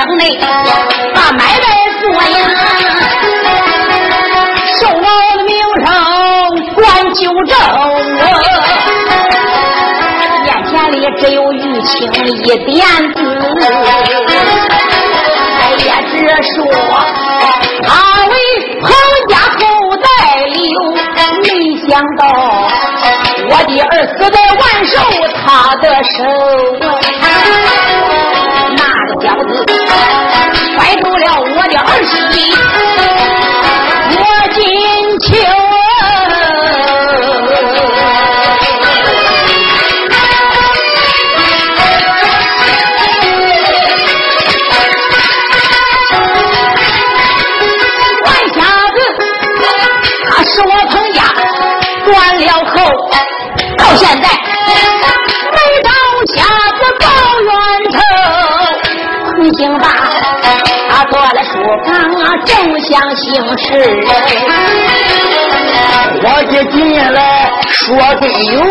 [0.00, 0.22] 城内
[1.14, 1.66] 把买卖
[2.00, 2.32] 做呀，
[4.78, 5.52] 受了的名
[5.84, 5.86] 声
[6.74, 6.80] 管
[7.12, 7.52] 九正，
[10.46, 11.90] 眼前里只有玉清
[12.24, 12.34] 一
[12.64, 12.80] 点
[13.12, 13.20] 子，
[15.60, 16.12] 哎呀，只
[16.54, 16.56] 说
[17.86, 17.88] 他
[18.24, 18.32] 为
[18.80, 18.82] 彭
[19.28, 19.60] 家后
[19.96, 20.06] 代
[20.46, 20.56] 留，
[21.42, 21.44] 没
[21.86, 22.22] 想到
[23.50, 24.92] 我的儿死在万寿
[25.44, 26.18] 他的手。
[61.10, 61.52] 他做了书
[61.84, 61.92] 房
[62.22, 63.66] 啊，正想行事。
[66.22, 68.62] 我这进来说的有。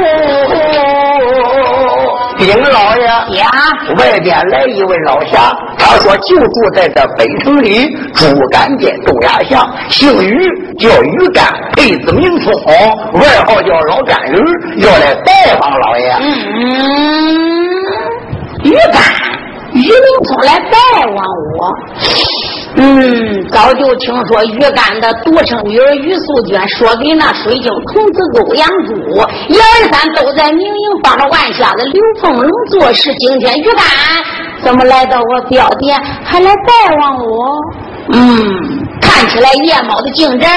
[2.37, 3.03] 丁老爷
[3.37, 3.49] 呀，
[3.97, 12.53] 外边来一位老侠，他说就住在这北城里朱干店东崖巷，姓于，叫于干，配字名松，
[13.13, 14.37] 外号叫老干鱼，
[14.81, 16.09] 要来拜访老爷。
[16.21, 16.31] 嗯，
[18.63, 19.03] 于干，
[19.79, 21.25] 于明松来拜望
[21.57, 21.73] 我。
[22.75, 28.93] 嗯，早就听说于干的独生女儿于素娟说给那水晶童子欧阳珠
[29.47, 33.13] 一二三都在明营帮着万瞎子刘凤龙做事。
[33.15, 33.83] 今天于干
[34.63, 37.47] 怎么来到我表店，还来拜望我？
[38.11, 40.49] 嗯，看起来夜猫的进人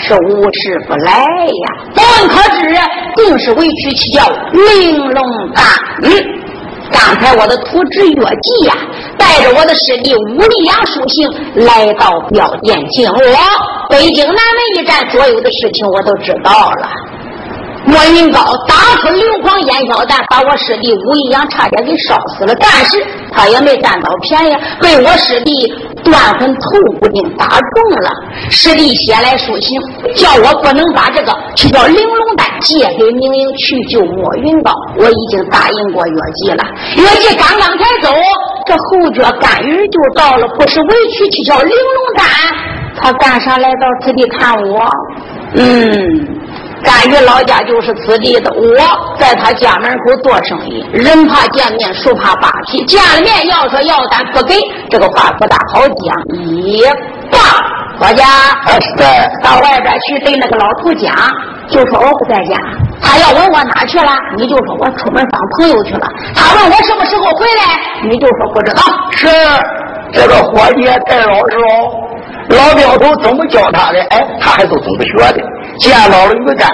[0.00, 1.66] 是无事不来呀。
[1.94, 2.76] 不问可知，
[3.16, 5.62] 定是委屈其叫玲珑大
[6.02, 6.10] 女。
[6.92, 8.74] 刚才我的徒侄月季呀，
[9.16, 11.30] 带着我的师弟武力阳书信
[11.66, 13.18] 来到镖店请我。
[13.88, 16.88] 北京南门一站所有的事情我都知道了。
[17.86, 25.74] 莫云高打出硫磺烟硝弹，把我师弟武力阳差点给烧死了，但是他也没占到便宜，被我师弟。
[26.10, 26.60] 断痕头
[26.98, 28.10] 骨钉打中了，
[28.50, 29.80] 师弟写来书信，
[30.16, 34.74] 叫我不能把这个叫玲珑丹借给明英去救莫云道。
[34.96, 36.64] 我已经答应过月季了，
[36.96, 38.12] 月季刚刚才走，
[38.66, 42.26] 这后脚甘雨就到了，不是委屈去叫玲珑丹，
[42.96, 44.88] 他干啥来到此地看我？
[45.54, 46.39] 嗯。
[46.82, 48.74] 甘于老家就是此地的，我
[49.18, 54.54] 在他家门口做生意，人怕见面，树怕扒皮，见了面要说要咱不给，
[54.88, 56.38] 这个话不大好讲。
[56.38, 56.82] 一
[57.30, 57.38] 罢，
[57.98, 58.24] 我家，
[59.42, 61.14] 到外边去对那个老头讲，
[61.68, 62.56] 就说我不在家。
[63.02, 66.06] 他要问我哪去了，你就说我出门帮朋友去了。
[66.34, 68.82] 他问我什么时候回来，你就说不知道。
[69.10, 69.28] 是
[70.12, 71.90] 这个伙计太老实哦。
[72.48, 74.00] 老镖头怎么教他的？
[74.10, 75.40] 哎，他还都怎么学的？
[75.78, 76.70] 见到了鱼干，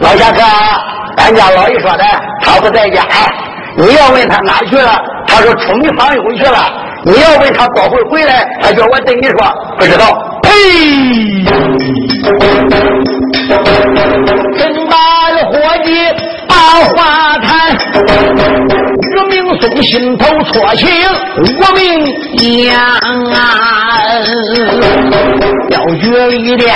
[0.00, 0.40] 老侠客，
[1.16, 2.04] 俺家老爷说的，
[2.42, 3.02] 他不在家。
[3.76, 5.02] 你要问他哪去了？
[5.26, 6.58] 他说出门访友去了。
[7.04, 8.46] 你要问他多会回来？
[8.62, 10.16] 他叫我对你说，不知道。
[10.42, 10.50] 呸！
[14.56, 14.96] 真把
[15.30, 15.52] 的伙
[15.84, 15.90] 计
[16.48, 16.54] 把
[16.94, 17.76] 话谈，
[19.02, 20.88] 于明松心头错情
[21.36, 21.42] 无
[21.74, 21.82] 名
[22.64, 22.74] 扬
[23.32, 23.36] 啊！
[25.68, 26.74] 镖局里边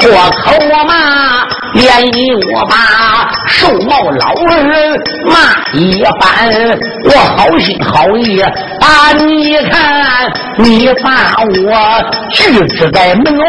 [0.00, 0.94] 破口我骂。
[1.74, 2.74] 连一我把
[3.48, 5.34] 瘦毛老儿骂
[5.78, 8.42] 一番，我好心好意
[8.80, 13.46] 把你看，你把我拒之在门外，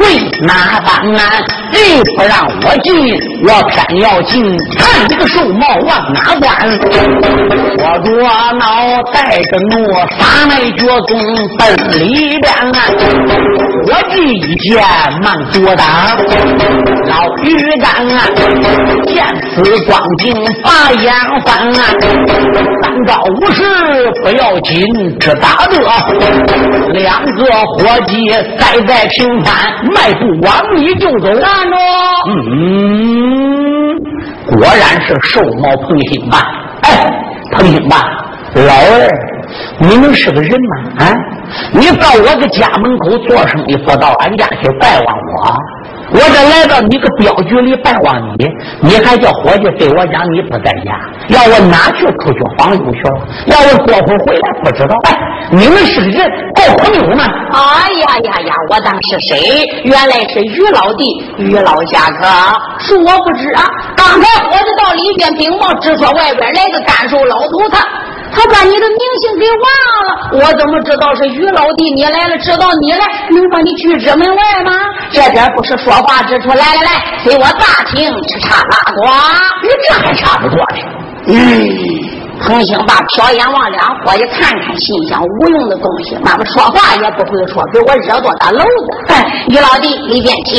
[0.00, 1.00] 为哪般？
[1.72, 2.88] 你不让我进，
[3.46, 4.44] 我偏要进，
[4.78, 6.48] 看这个瘦毛往哪关？
[7.78, 8.08] 我着
[8.58, 11.18] 脑带着怒，撒迈脚弓
[11.56, 11.60] 奔
[12.00, 12.78] 里边啊，
[13.88, 14.82] 我这一见
[15.22, 15.86] 忙躲挡，
[17.06, 17.70] 老于。
[17.80, 18.26] 干啊，
[19.06, 21.14] 见此光景把眼
[21.46, 21.80] 翻啊，
[22.82, 23.62] 三招五式
[24.22, 24.84] 不要紧，
[25.18, 25.80] 只打得
[26.92, 29.54] 两个伙计栽在平川，
[29.94, 31.32] 迈步往里就走。
[31.40, 31.74] 站住！
[32.30, 33.96] 嗯，
[34.46, 36.40] 果然是瘦猫彭兴办。
[36.82, 36.88] 哎，
[37.52, 38.00] 彭兴办，
[38.54, 39.08] 老二，
[39.78, 41.04] 你能是个人吗？
[41.04, 41.12] 啊，
[41.72, 45.56] 你到我的家门口做生意，不到俺家去拜望我？
[46.12, 48.46] 我这来到你个镖局里拜望你，
[48.82, 50.98] 你还叫伙计对我讲你不在家，
[51.28, 53.00] 要我哪去出去访友去？
[53.46, 54.96] 要我过会回来不知道？
[55.04, 55.16] 哎，
[55.50, 57.24] 你们是人够朋友吗？
[57.52, 58.54] 哎呀呀呀！
[58.70, 59.64] 我当是谁？
[59.84, 61.04] 原来是于老弟，
[61.38, 62.26] 于老侠客，
[62.80, 63.64] 恕我不知啊！
[63.96, 67.76] 刚才伙计到里边禀报，只说外边来个干瘦老头，子。
[68.32, 69.64] 他把你的名姓给忘
[70.06, 72.38] 了，我怎么知道是于老弟你来了？
[72.38, 74.72] 知道你来，能把你拒之门外吗？
[75.10, 76.48] 这点不是说话之处。
[76.48, 76.90] 来来来，
[77.22, 79.02] 随我大厅吃茶拉呱，
[79.62, 80.78] 你这还差不多呢。
[81.26, 81.34] 嗯，
[82.40, 89.14] 恒星把瞟眼望两伙计看看，心想无用的东西，妈妈说话也不会说，给我惹多大娄子。
[89.48, 90.56] 于老弟里边请。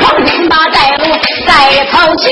[0.00, 1.04] 恒星把带路
[1.46, 2.30] 再操心。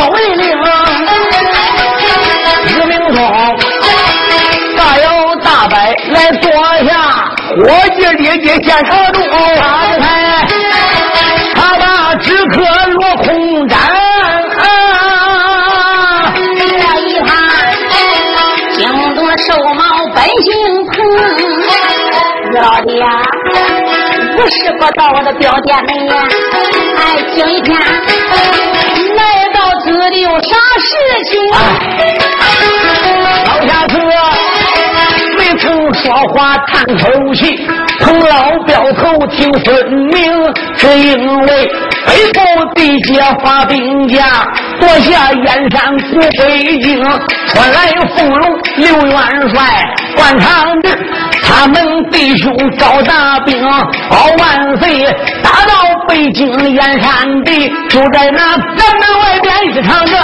[0.00, 0.42] 赵卫兵、
[2.68, 3.16] 于名忠
[4.74, 6.50] 大摇大摆来坐
[6.88, 6.90] 下，
[7.50, 7.60] 火
[7.94, 9.22] 计烈接现场中
[9.58, 9.62] 发
[9.98, 10.00] 着，
[11.54, 11.84] 他把
[12.14, 12.56] 纸壳
[12.92, 13.78] 落空斩，
[16.56, 16.64] 这
[17.02, 17.28] 一盘
[18.72, 18.78] 惊。
[22.54, 23.06] 老弟呀，
[24.34, 26.14] 不是不到我的表店门呀，
[26.96, 27.78] 哎，今天
[29.14, 29.29] 那。
[30.50, 30.90] 啥事
[31.24, 31.56] 情啊？
[33.46, 33.92] 老下子
[35.38, 37.02] 没曾说话叹口
[37.34, 37.56] 气，
[38.00, 38.34] 彭老
[38.66, 39.68] 表头听分
[40.12, 40.18] 明，
[40.76, 41.70] 是因为
[42.06, 42.40] 北部
[42.74, 44.44] 地界发兵家，
[44.80, 47.00] 夺下燕山过北京，
[47.48, 49.16] 传来风龙刘元
[49.54, 49.58] 帅
[50.20, 50.86] 关长志，
[51.42, 53.58] 他们弟兄招大兵
[54.10, 55.02] 保万岁，
[55.42, 55.72] 打到
[56.06, 60.14] 北京燕山地，就在那咱门外边一场争。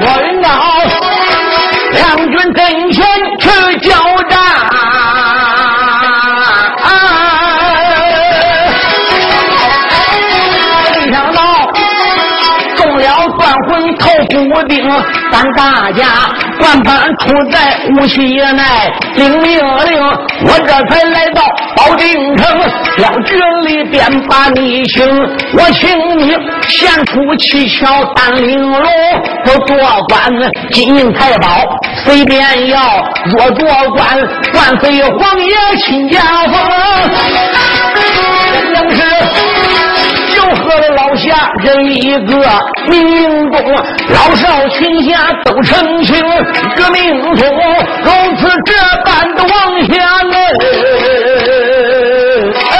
[0.00, 0.48] 我云高，
[1.92, 3.06] 两军阵前
[14.40, 14.88] 魂头骨钉，
[15.30, 16.04] 咱大家
[16.62, 18.62] 万般出在无锡内，
[19.16, 20.02] 领命令，
[20.46, 21.42] 我这才来到
[21.76, 22.46] 保定城，
[22.96, 25.06] 将军里边把你请，
[25.54, 26.36] 我请你
[26.68, 28.82] 献出七巧丹玲珑，
[29.46, 29.76] 我做
[30.08, 30.32] 官
[30.70, 31.48] 金银财宝
[32.04, 32.80] 随便要，
[33.26, 34.16] 若做官
[34.54, 36.54] 万岁皇爷亲家风，
[38.74, 39.69] 正是。
[40.50, 40.64] 就和
[40.96, 42.34] 老下人一个
[42.88, 46.20] 明公，老少群侠都成情，
[46.74, 47.46] 革命中
[48.02, 48.74] 如此这
[49.04, 49.52] 般的往
[49.84, 49.94] 下
[52.68, 52.72] 哎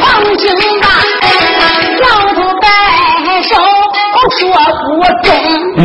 [0.00, 0.02] 放
[0.36, 0.44] 心
[0.80, 0.84] 吧，
[2.02, 2.66] 老头摆
[3.42, 3.54] 手
[4.40, 4.42] 说
[4.82, 5.30] 不中。
[5.78, 5.82] 嗯，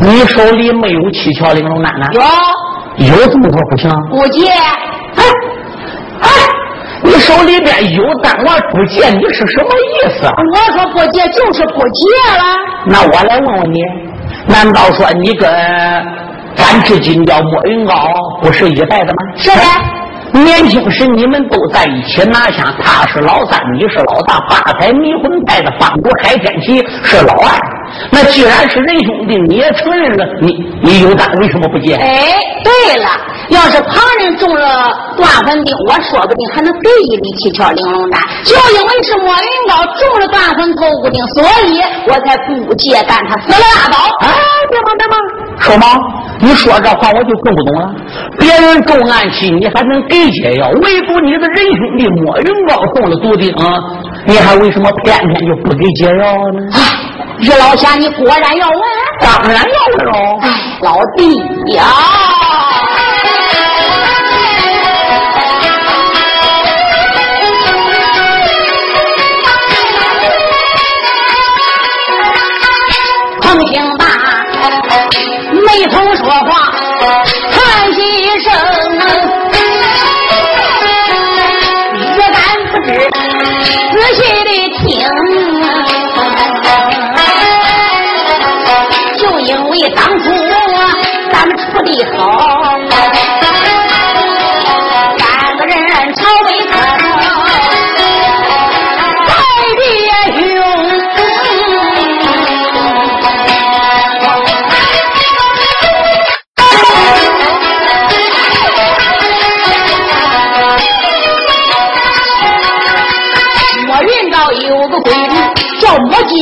[0.00, 2.06] 你手里没有七巧玲珑丹呢？
[2.12, 2.20] 有
[3.06, 3.90] 有这么多不行？
[4.10, 5.01] 不接，哎哎，
[7.02, 10.32] 你手里边有丹丸不借，你是什么意思啊？
[10.52, 12.06] 我说不借就是不借
[12.38, 12.44] 了。
[12.86, 13.80] 那我来问问你，
[14.46, 15.50] 难道说你跟
[16.54, 17.94] 咱至今叫莫云高
[18.42, 19.16] 不是一代的吗？
[19.36, 19.62] 是的。
[20.34, 27.50] 年轻时你们都在一起拿下，他是老三，你是老大，八彩迷魂派的方国海天齐是老二。
[28.10, 31.96] 那既然是仁兄弟，你也承认了，你你有胆为什么不借？
[31.96, 33.10] 哎，对了，
[33.52, 38.20] 要是旁人中了断魂钉，我说不定还能给一粒七窍玲珑丹。
[38.44, 43.98] 就因为是莫云高中了断魂头骨钉，所以我才不接，干他死了拉倒。
[44.20, 44.32] 哎，
[44.70, 45.18] 别忙别忙，
[45.60, 45.86] 说嘛，
[46.40, 47.94] 你说这话我就更不懂了。
[48.38, 53.54] 别人中暗器，你还能给解药，唯独你的仁兄弟莫云高中了毒钉，
[54.24, 56.60] 你还为什么偏偏就不给解药呢？
[56.72, 56.80] 哎，
[57.40, 58.80] 于老侠，你果然要问？
[59.20, 60.38] 当然要问喽。
[60.40, 60.48] 哎，
[60.80, 61.36] 老弟
[61.74, 61.84] 呀。
[75.82, 76.70] 眉头说话，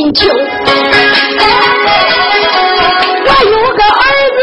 [0.01, 0.33] 金秋，我
[3.45, 4.01] 有个儿
[4.35, 4.41] 子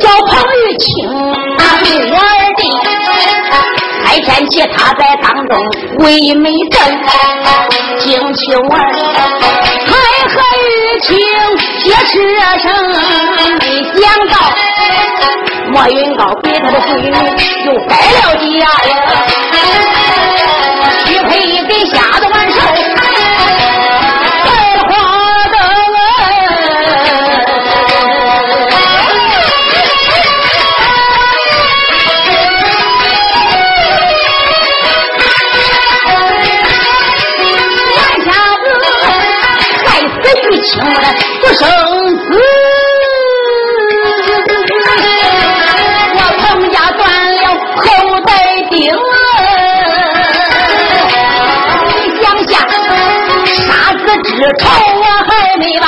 [0.00, 2.20] 叫彭玉清，我儿
[2.56, 2.60] 弟
[4.04, 5.56] 开天起他在当中
[5.98, 6.80] 为美正，
[8.00, 8.74] 金秋儿
[9.86, 9.92] 还
[10.28, 10.66] 和玉
[11.00, 11.06] 清
[11.78, 12.12] 结识
[12.58, 12.66] 生，
[13.60, 13.64] 没
[13.94, 14.34] 想到
[15.72, 17.06] 莫云高给他的闺女
[17.66, 18.66] 又改了家呀。
[21.04, 21.30] 许配
[21.68, 22.24] 给瞎子
[40.64, 40.94] 请了
[41.40, 42.22] 不生死，
[46.14, 47.02] 我彭家断
[47.34, 47.44] 了
[47.76, 47.84] 后
[48.20, 48.30] 代
[48.70, 48.98] 钉儿。
[51.88, 52.52] 你想下，
[53.44, 53.58] 杀
[53.92, 54.62] 子之仇
[55.00, 55.84] 我还没报，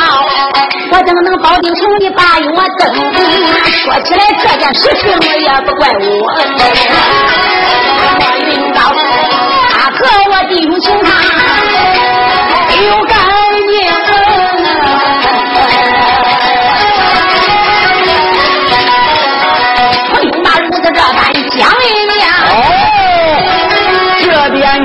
[0.90, 2.82] 我怎么能保定兄的把拥等？
[3.84, 5.02] 说起来这件事情
[5.40, 6.02] 也不怪我，
[8.18, 8.78] 我云高，
[9.70, 9.96] 他和
[10.32, 11.13] 我弟兄情长。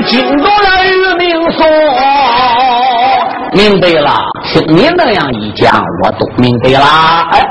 [0.00, 0.88] 边惊动了于
[1.18, 1.66] 明松。
[3.52, 6.86] 明白了，听你那样一讲，我都明白了。
[7.32, 7.44] 哎，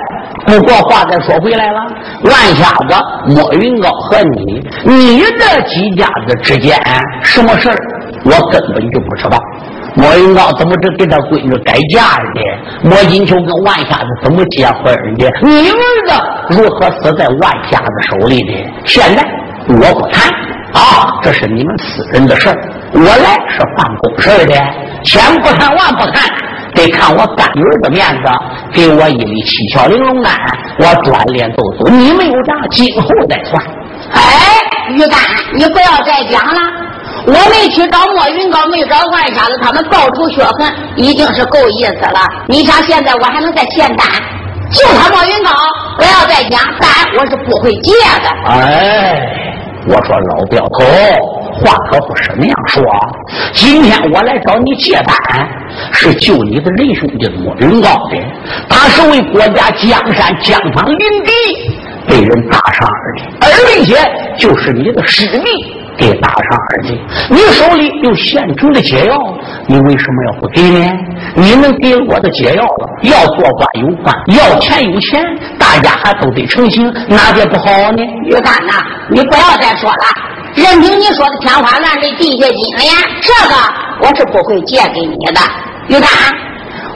[0.45, 1.81] 不过话再说回来了，
[2.23, 6.79] 万瞎子莫云高和你，你这几家子之间
[7.23, 7.75] 什么事儿，
[8.23, 9.37] 我根本就不知道。
[9.95, 12.89] 莫云高怎么这给他闺女改嫁的？
[12.89, 15.29] 莫金秋跟万瞎子怎么结婚的？
[15.41, 15.75] 你儿
[16.07, 16.13] 子
[16.51, 18.53] 如何死在万瞎子手里的？
[18.85, 19.27] 现在
[19.67, 20.31] 我不谈
[20.79, 22.55] 啊，这是你们私人的事儿。
[22.93, 24.55] 我来是办公事的，
[25.03, 26.23] 先不看万不看，
[26.73, 28.31] 得看我干女儿的面子，
[28.73, 30.33] 给我一粒七窍玲珑丹，
[30.79, 31.91] 我转脸就走。
[31.91, 33.61] 你没有账，今后再算。
[34.13, 34.21] 哎，
[34.89, 35.19] 玉丹，
[35.53, 36.61] 你不要再讲了。
[37.25, 42.19] 我没去找莫云高，没找万瞎子，他们报仇雪恨，已经是够意思了。
[42.47, 44.07] 你想现在我还能再现单？
[44.71, 45.51] 就他莫云高，
[45.97, 47.91] 不要再讲单，我是不会借
[48.23, 48.29] 的。
[48.47, 49.19] 哎，
[49.87, 50.85] 我说老镖头，
[51.61, 52.83] 话可不是那样说。
[53.53, 55.47] 今天我来找你借单，
[55.91, 58.17] 是救你的仁兄弟莫云高的，
[58.69, 61.31] 他是为国家江山江方云敌
[62.07, 63.95] 被人打伤而的，而并且
[64.37, 65.75] 就是你的师弟。
[65.97, 66.97] 给打伤而的，
[67.29, 69.17] 你手里有现成的解药，
[69.67, 70.89] 你为什么要不给呢？
[71.35, 75.23] 你能给我的解药了，要做官有官，要钱有钱，
[75.57, 78.03] 大家还都得成行，哪点不好呢？
[78.25, 78.73] 于丹呐，
[79.09, 80.05] 你不要再说了，
[80.55, 83.55] 任凭你说的天花乱坠、地下金莲，这个
[84.01, 85.39] 我是不会借给你的。
[85.87, 86.09] 于丹，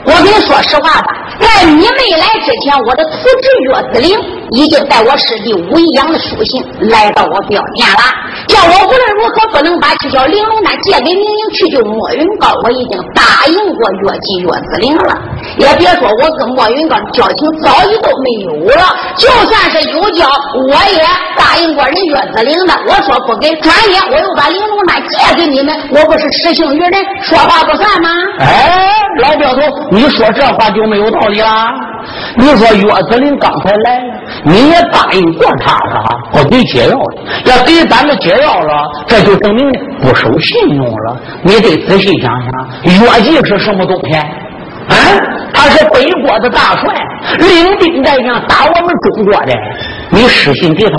[0.04, 1.06] 我跟你说实话吧，
[1.40, 4.16] 在你没来之前，我的徒侄岳子陵
[4.50, 8.02] 已经带我师弟武一阳的书信来到我表面了。
[8.48, 15.16] 叫我无论如何不能把七窍玲珑丹借给明英去救莫云高，我已经答应过岳继岳子陵了。
[15.58, 18.84] 也别说我跟莫云高交情早已都没有了，
[19.16, 20.26] 就算是有交，
[20.68, 21.02] 我也
[21.36, 22.74] 答应过人岳子陵的。
[22.86, 26.92] 我说不给，转眼我又把玲珑丹借给你们，我不是失信于人，
[27.22, 28.10] 说话不算吗？
[28.40, 28.92] 哎，
[29.22, 31.72] 老镖头，你说这话就没有道理啦。
[32.36, 34.04] 你说岳子陵刚才来了，
[34.44, 41.20] 你也答应过他了，不给解药的，要给咱们解药了，这就证明不守信用了。
[41.42, 44.16] 你得仔细想想，药剂是什么东西？
[44.16, 44.96] 啊，
[45.54, 46.94] 他是北国的大帅，
[47.38, 49.52] 领兵带将打我们中国的。
[50.10, 50.96] 你失信给他，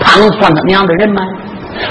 [0.00, 1.22] 他能算他娘的人吗？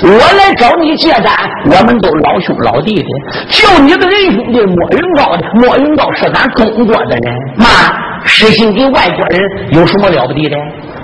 [0.03, 1.34] 我来找你借单，
[1.65, 3.09] 我们都老兄老弟的，
[3.49, 7.65] 救你的人兄弟莫云高的，莫云高是咱中国的人，妈
[8.26, 9.41] 失信给外国人
[9.72, 10.57] 有什么了不得的？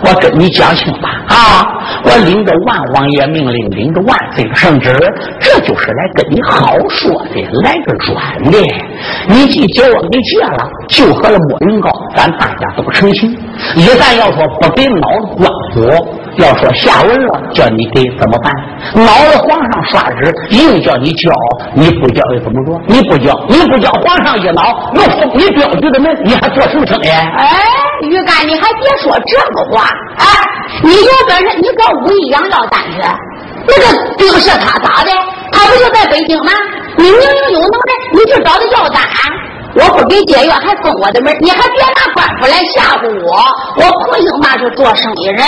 [0.03, 1.65] 我跟你讲清吧，啊，
[2.03, 4.95] 我领着万王爷命令，领着万岁的圣旨，
[5.39, 8.59] 这就是来跟你好说的，来个软的。
[9.27, 13.35] 你既叫我给借了，就和了莫云高，咱大家都成心。
[13.75, 18.53] 一旦要说不给脑官府，要说下文了，叫你给怎么办？
[18.93, 21.31] 恼了皇上刷旨，硬叫你交，
[21.73, 22.79] 你不交又怎么着？
[22.87, 27.07] 你不交，你不交，皇上一恼，又封你镖局的门，你还做什么生意？
[27.07, 27.47] 哎，
[28.03, 30.25] 于干，你还别说这个话啊！
[30.83, 33.01] 你有本事，你找武义阳要单去，
[33.67, 35.11] 那个兵是他打的，
[35.51, 36.51] 他不就在北京吗？
[36.97, 39.01] 你明明有能耐，你就找他要单。
[39.79, 43.37] 我不给解约，还封我的门，你还别拿官府来吓唬我。
[43.75, 45.45] 我朋友那是做生意人，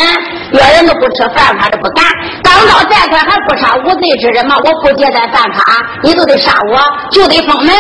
[0.52, 2.06] 别人都不吃饭，他都不干，
[2.44, 4.56] 当朝再快还不杀无罪之人吗？
[4.64, 5.64] 我不接再犯法，
[6.04, 7.74] 你都得杀我，就得封门。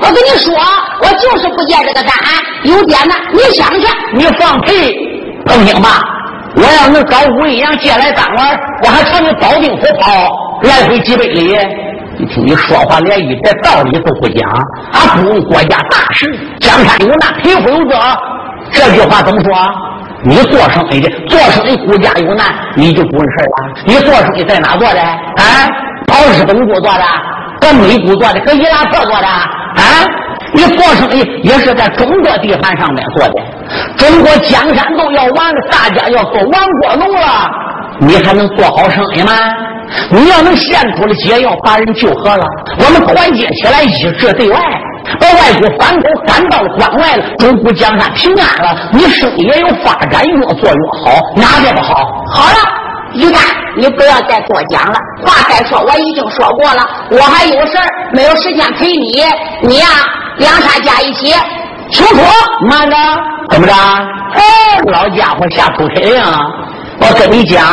[0.00, 0.52] 我跟你说，
[1.00, 2.12] 我就是不接这个单，
[2.64, 3.86] 有点子，你想去？
[4.14, 4.92] 你放屁！
[5.46, 6.02] 放心吧，
[6.56, 10.12] 我要能找武一阳借来当玩，我还朝你保定府跑
[10.62, 11.56] 来回几百里。
[12.22, 14.48] 你听你说话连一点道理都不讲，
[14.92, 16.24] 啊，不问国家大事，
[16.60, 17.96] 江山有难，贫富有责，
[18.70, 19.52] 这句话怎么说？
[20.22, 22.46] 你做生意的，做生意国家有难，
[22.76, 23.82] 你就不问事了。
[23.86, 25.00] 你做生意在哪做的？
[25.00, 25.68] 啊，
[26.06, 27.02] 跑日本国做的，
[27.60, 30.06] 搁美国做的，搁伊拉克做的，啊？
[30.54, 33.34] 你做生意也是在中国地盘上面做的，
[33.96, 36.52] 中国江山都要完了，大家要做亡
[36.82, 37.50] 国奴了，
[37.98, 39.32] 你还能做好生意吗？
[40.10, 42.44] 你要能献出了解药，把人救活了，
[42.78, 44.58] 我们团结起来，一致对外，
[45.20, 51.94] 把外国反攻赶到了关外了，中国江山平安了，你生意也有发展，越做越好，哪点不好？
[52.28, 52.56] 好了，
[53.14, 53.40] 于丹，
[53.76, 59.22] 你不要再多讲了，话该说我已经说过了，我还有事儿，没有时间陪你，
[59.62, 59.86] 你呀、
[60.38, 61.34] 两杀加一起，
[61.90, 62.16] 清楚。
[62.68, 62.96] 慢着，
[63.50, 63.74] 怎么着？
[64.34, 64.42] 哎，
[64.86, 66.24] 老家伙下出谁呀？
[67.00, 67.64] 我跟你讲，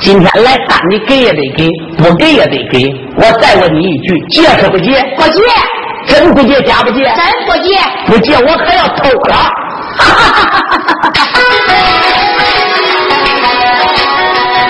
[0.00, 2.92] 今天来单你给也得给，不给也得给。
[3.16, 5.00] 我再问你一句，借是不借？
[5.16, 5.40] 不借。
[6.06, 7.04] 真不借，假不借？
[7.04, 7.78] 真不借。
[8.06, 9.50] 不借，我可要偷了。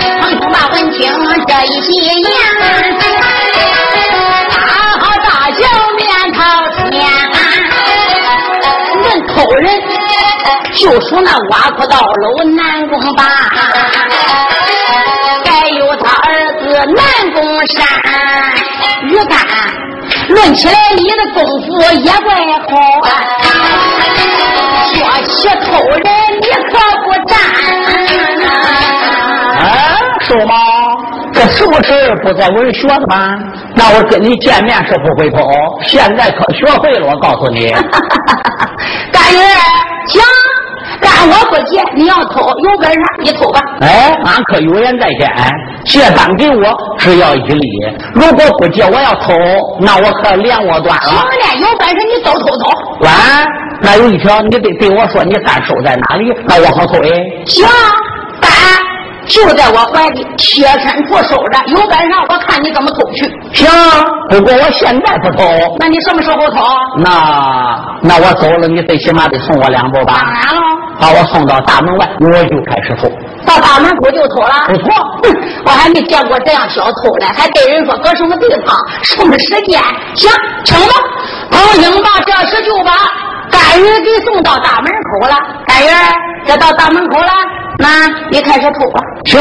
[0.07, 1.01] 彭兄把闻听
[1.47, 2.09] 这一席言，
[4.49, 4.55] 大
[5.01, 5.61] 好大小
[5.97, 6.01] 面
[6.35, 6.39] 朝
[6.91, 6.93] 天。
[9.03, 9.64] 论偷人，
[10.75, 13.22] 就属那挖苦道楼南宫霸，
[19.14, 19.38] 于干。
[20.28, 21.66] 论起来，你的功夫
[22.02, 23.08] 也怪好啊！
[24.92, 24.94] 说
[25.26, 26.04] 起偷人，
[26.40, 26.72] 你可
[27.04, 27.32] 不占。
[29.58, 29.64] 啊，
[30.20, 30.54] 瘦吗，
[31.32, 33.38] 这是不是不在文学的吗？
[33.74, 35.38] 那我跟你见面是不会偷，
[35.82, 37.06] 现在可学会了。
[37.06, 37.68] 我告诉你，
[39.12, 39.38] 大爷，
[40.06, 40.22] 行。
[41.14, 43.60] 但我不借，你要偷，有本事你偷吧。
[43.80, 45.30] 哎，俺可有言在先，
[45.84, 47.68] 借单给我只要一厘，
[48.14, 49.32] 如果不借，我要偷，
[49.80, 51.02] 那我可连我断了。
[51.04, 52.70] 行了，有本事你都偷偷。
[53.00, 53.12] 完，
[53.80, 57.10] 那有一条，你得对我说，你单收在哪里，那我好偷哎。
[57.46, 57.64] 行，
[58.40, 58.50] 单
[59.26, 63.24] 就在我怀里，贴身处收着，有本事我看你怎么偷去。
[63.52, 63.68] 行，
[64.28, 65.44] 不过我现在不偷。
[65.78, 66.62] 那你什么时候偷？
[66.98, 70.14] 那那我走了，你最起码得送我两步吧？
[70.14, 70.84] 当然了。
[71.01, 73.09] 把我送到大门外，我就开始偷。
[73.45, 74.55] 到大门口就偷了？
[74.68, 74.92] 不错，
[75.66, 79.80] 我还没见过这样小偷嘞，还对人说搁什么地方，什么时间？
[80.14, 80.30] 行，
[80.64, 80.95] 请吧。
[81.51, 82.92] 彭英吧，这时就把
[83.51, 85.36] 甘云给送到大门口了。
[85.66, 85.90] 甘云，
[86.47, 87.30] 这到大门口了，
[87.78, 89.01] 那你开始偷吧。
[89.26, 89.40] 行，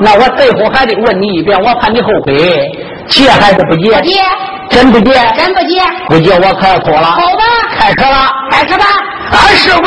[0.00, 2.68] 那我最后还得问你一遍，我怕你后悔，
[3.06, 3.96] 借还是不借？
[3.96, 4.20] 不借。
[4.68, 5.12] 真不借？
[5.36, 5.80] 真不借？
[6.08, 7.04] 不借，我可要偷了。
[7.04, 7.44] 好吧，
[7.78, 8.84] 开始了，开始吧。
[9.30, 9.85] 二师傅。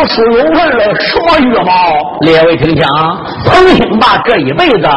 [0.00, 2.18] 有书有文了，什么羽毛？
[2.20, 2.88] 列位听讲，
[3.44, 4.88] 彭兴霸这一辈子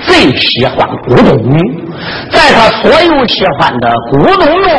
[0.00, 1.34] 最喜欢古董，
[2.30, 4.70] 在他所有喜欢的古董中，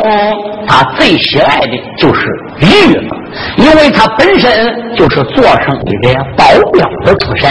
[0.68, 2.28] 他最喜爱的就是
[2.60, 3.16] 玉了。
[3.56, 7.50] 因为他本身就是做生意的保镖的出身，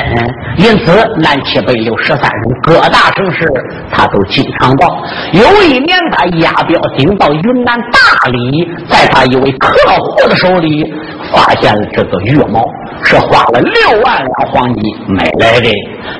[0.57, 3.45] 因此南七北六十三省各大城市
[3.91, 5.03] 他都经常到。
[5.33, 10.83] 有一年，他押镖顶到云南大理，在他一位客户的手里
[11.33, 12.65] 发现了这个玉猫，
[13.03, 15.69] 是花了六万两黄金买来的。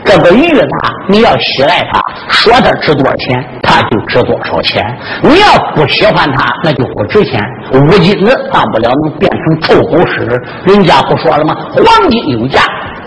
[0.06, 0.68] 这个玉呢，
[1.10, 4.84] 你要喜爱它，说它值多少钱，它就值多少钱；
[5.22, 7.40] 你要不喜欢它，那就不值钱。
[7.74, 9.38] 五金子当不了，能变成。
[9.62, 10.26] 臭狗屎！
[10.66, 11.56] 人家不说了吗？
[11.76, 12.62] 黄金有价，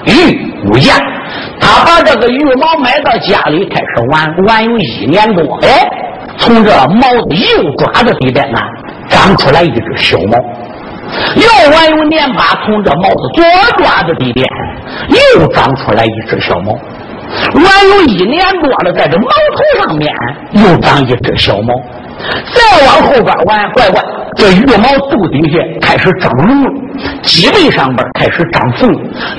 [0.07, 0.95] 玉无价。
[1.59, 5.42] 他把这个羽毛买到家里，开始玩，玩有一年多。
[5.62, 5.88] 哎，
[6.39, 8.59] 从这毛的右爪子里边呢，
[9.09, 10.39] 长出来一只小猫。
[11.37, 13.45] 又玩有年把，从这毛的左
[13.82, 14.47] 爪子里边
[15.09, 16.72] 又长出来一只小猫。
[17.55, 20.12] 玩有一年多了，在这毛头上面
[20.53, 21.74] 又长一只小猫。
[22.53, 24.03] 再往后边玩，乖乖，
[24.37, 26.70] 这羽毛肚底下开始长绒了，
[27.22, 28.88] 脊背上边开始长缝，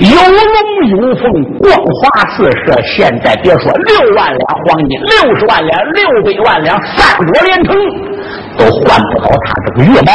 [0.00, 2.80] 有龙有凤，光华四射。
[2.84, 7.74] 现在别说六万两黄金，六十万两，六百万两，三国连城，
[8.58, 10.12] 都换不到他这个月毛。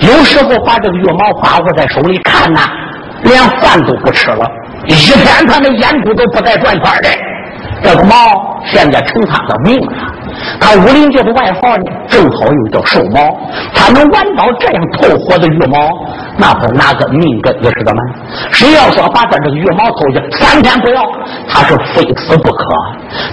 [0.00, 2.60] 有时候把这个月毛把握在手里看呐，
[3.22, 4.46] 连饭都不吃了，
[4.86, 7.08] 一天他那眼珠都不带转圈的。
[7.82, 8.14] 这个猫
[8.66, 9.92] 现在成他的命了。
[10.60, 13.20] 他武林界的外号呢，正好又叫瘦猫。
[13.74, 15.90] 他能玩到这样透火的羽毛，
[16.38, 18.02] 那不拿个命根子似的吗？
[18.50, 21.02] 谁要说把他这个羽毛偷去，三天不要，
[21.48, 22.64] 他是非死不可。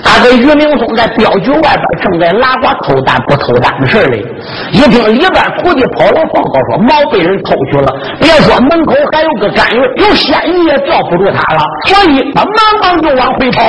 [0.03, 4.25] 他跟于明松在镖局外边正在拉呱偷蛋不偷蛋的事里，
[4.71, 13.63] 一听里边徒弟跑来报告说毛被人偷去了，别说门口还有个甘云，有仙女也吊不住他了，所以他忙忙就往回跑。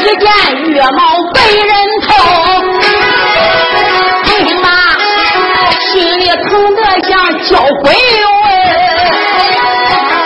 [0.00, 0.28] 一见
[0.72, 1.02] 月毛
[1.32, 1.70] 被人
[2.02, 2.08] 偷，
[7.40, 7.94] 得像焦灰味。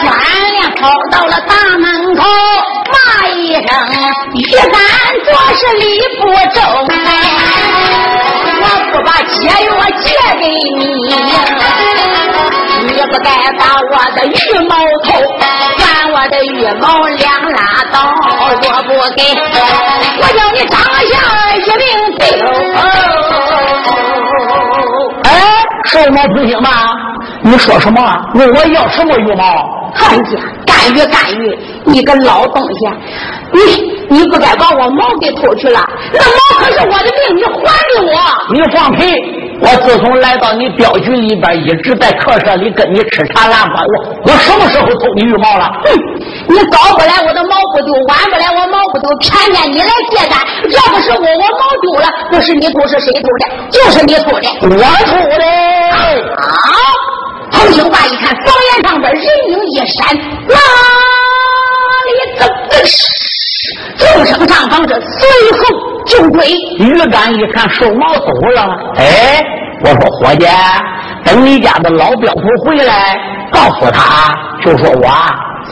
[0.03, 0.07] 转
[0.53, 2.23] 脸跑到了大门口，
[2.93, 2.97] 骂
[3.29, 3.63] 一声，
[4.35, 4.77] 玉干
[5.25, 5.83] 做是礼
[6.21, 6.61] 不周，
[8.61, 9.35] 我不把解
[9.65, 9.69] 药
[10.01, 10.05] 借
[10.41, 10.43] 给
[10.79, 10.83] 你，
[12.87, 14.33] 你不该把我的羽
[14.69, 14.73] 毛
[15.05, 15.07] 偷，
[15.79, 17.59] 把我的羽毛两拉
[17.93, 17.97] 倒，
[18.31, 18.53] 我
[18.83, 19.21] 不给，
[20.21, 21.13] 我叫你长下
[21.55, 22.14] 一命
[26.05, 26.69] 哎，寿毛不行吗？
[27.43, 28.01] 你说什么？
[28.35, 29.45] 问我要什么羽毛？
[29.95, 30.31] 看家
[30.67, 32.89] 干鱼干鱼，你个老东西，
[33.53, 35.81] 你你不该把我毛给偷去了，
[36.13, 38.13] 那毛可是我的命，你还给我。
[38.53, 39.07] 你放屁！
[39.61, 45.71] 我自从来到你镖局里边，一直在客舍里跟你吃茶拉呱，我我什么时候偷你羽毛了？
[45.85, 45.95] 哼！
[46.49, 50.39] 你早不来我的毛不丢，晚不来我毛不丢，偏偏你来借单。
[50.71, 53.47] 要不是我，我毛丢了，不是你偷是谁偷的？
[53.71, 54.69] 就是你偷的，我
[55.07, 55.45] 偷的。
[55.95, 57.53] 好。
[57.53, 60.17] 彭兴霸一看房檐上边人影一闪，
[60.49, 60.57] 哪
[62.07, 62.45] 里走？
[63.97, 65.59] 纵身上房，这随后
[66.05, 66.51] 就追。
[66.79, 69.43] 鱼竿一看瘦毛走了，哎，
[69.85, 70.47] 我说伙计，
[71.25, 73.17] 等你家的老镖头回来，
[73.53, 75.09] 告诉他，就说我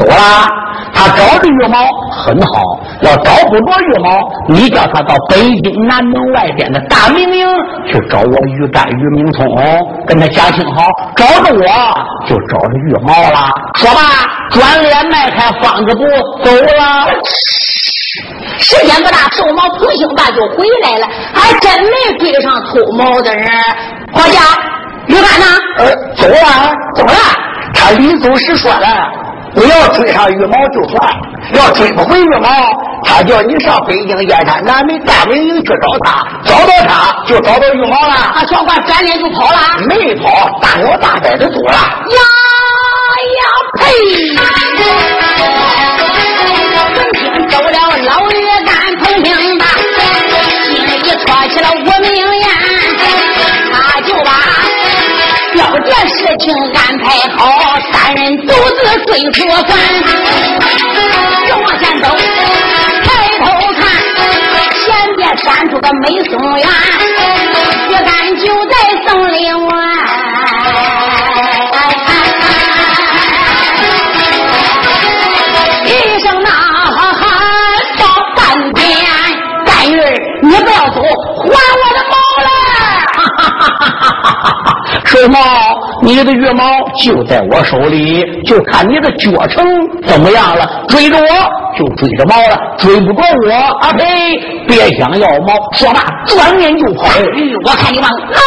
[0.03, 0.48] 走了。
[0.94, 1.78] 他找着羽毛
[2.11, 7.46] 很好，要找不着羽毛，你叫他到北京南门外边的大明营
[7.86, 9.46] 去找我于占、于明聪，
[10.07, 10.86] 跟他讲清好，
[11.16, 11.64] 找着我
[12.26, 13.50] 就找着羽毛了。
[13.76, 14.00] 说吧，
[14.50, 16.05] 转脸迈开方子步
[16.44, 17.09] 走了。
[18.59, 23.48] 时间不大，瘦毛彭兴大就回来了，还真没追上偷毛的人。
[24.12, 24.38] 伙计，
[25.07, 25.46] 于干呢？
[25.78, 27.14] 呃，走了，走了。
[27.74, 29.11] 他临走时说了。
[29.55, 31.12] 你要追上羽毛就算，
[31.55, 32.48] 要追不回羽毛，
[33.05, 38.32] 他叫你上北京燕山南门大明营去找他，找到他就找到羽毛了。
[38.34, 41.72] 他小官转脸就跑了，没跑，大摇大摆的走了。
[41.72, 42.18] 呀
[43.38, 43.42] 呀
[43.78, 43.82] 呸！
[46.94, 49.66] 整天走了老岳干彭平大，
[50.64, 50.90] 心里
[51.26, 52.48] 戳起了无名烟，
[53.72, 54.30] 他就把。
[55.55, 57.05] 要这事情安排
[57.36, 57.51] 好，
[58.73, 59.70] 人独自追出关，
[61.49, 62.05] 又往前走，
[63.03, 63.07] 抬
[63.39, 63.45] 头
[63.75, 63.81] 看，
[64.75, 64.85] 前
[65.16, 66.64] 边闪出个美松园，
[67.89, 68.73] 玉干就在
[69.07, 69.70] 松林外。
[75.85, 75.89] 一
[76.20, 76.49] 声呐
[76.97, 77.23] 喊，
[77.99, 78.01] 叫
[78.37, 78.41] 半
[78.75, 78.83] 天，
[79.66, 79.95] 干玉
[80.43, 81.47] 你不要走，还
[81.79, 82.49] 我的毛来！
[83.25, 83.62] 哈哈
[84.62, 85.72] 哈！
[86.03, 86.64] 你的羽毛
[86.96, 89.64] 就在我手里，就看你的脚程
[90.05, 90.84] 怎么样了。
[90.88, 91.28] 追着我
[91.78, 94.05] 就追着猫了，追不着我，阿呸！
[94.66, 95.55] 别想要猫。
[95.72, 97.05] 说罢，转眼就跑。
[97.64, 98.40] 我看你往哪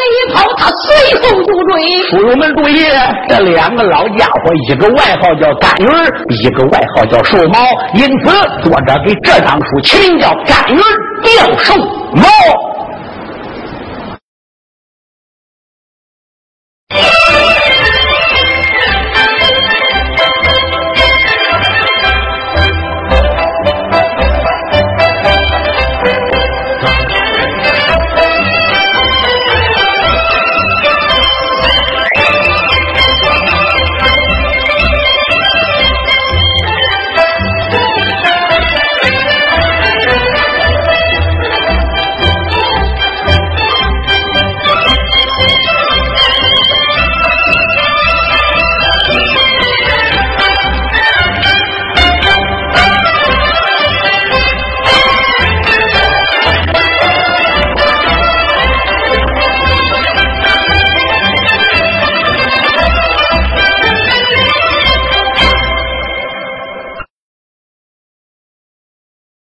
[0.00, 2.02] 里跑，他随后就追。
[2.08, 2.86] 书友们注意，
[3.28, 5.86] 这两个老家伙，一个外号叫甘云，
[6.40, 7.60] 一个外号叫瘦猫，
[7.94, 8.30] 因此
[8.62, 10.80] 作者给这张书起名叫《甘云
[11.22, 11.74] 吊瘦
[12.14, 12.22] 毛》。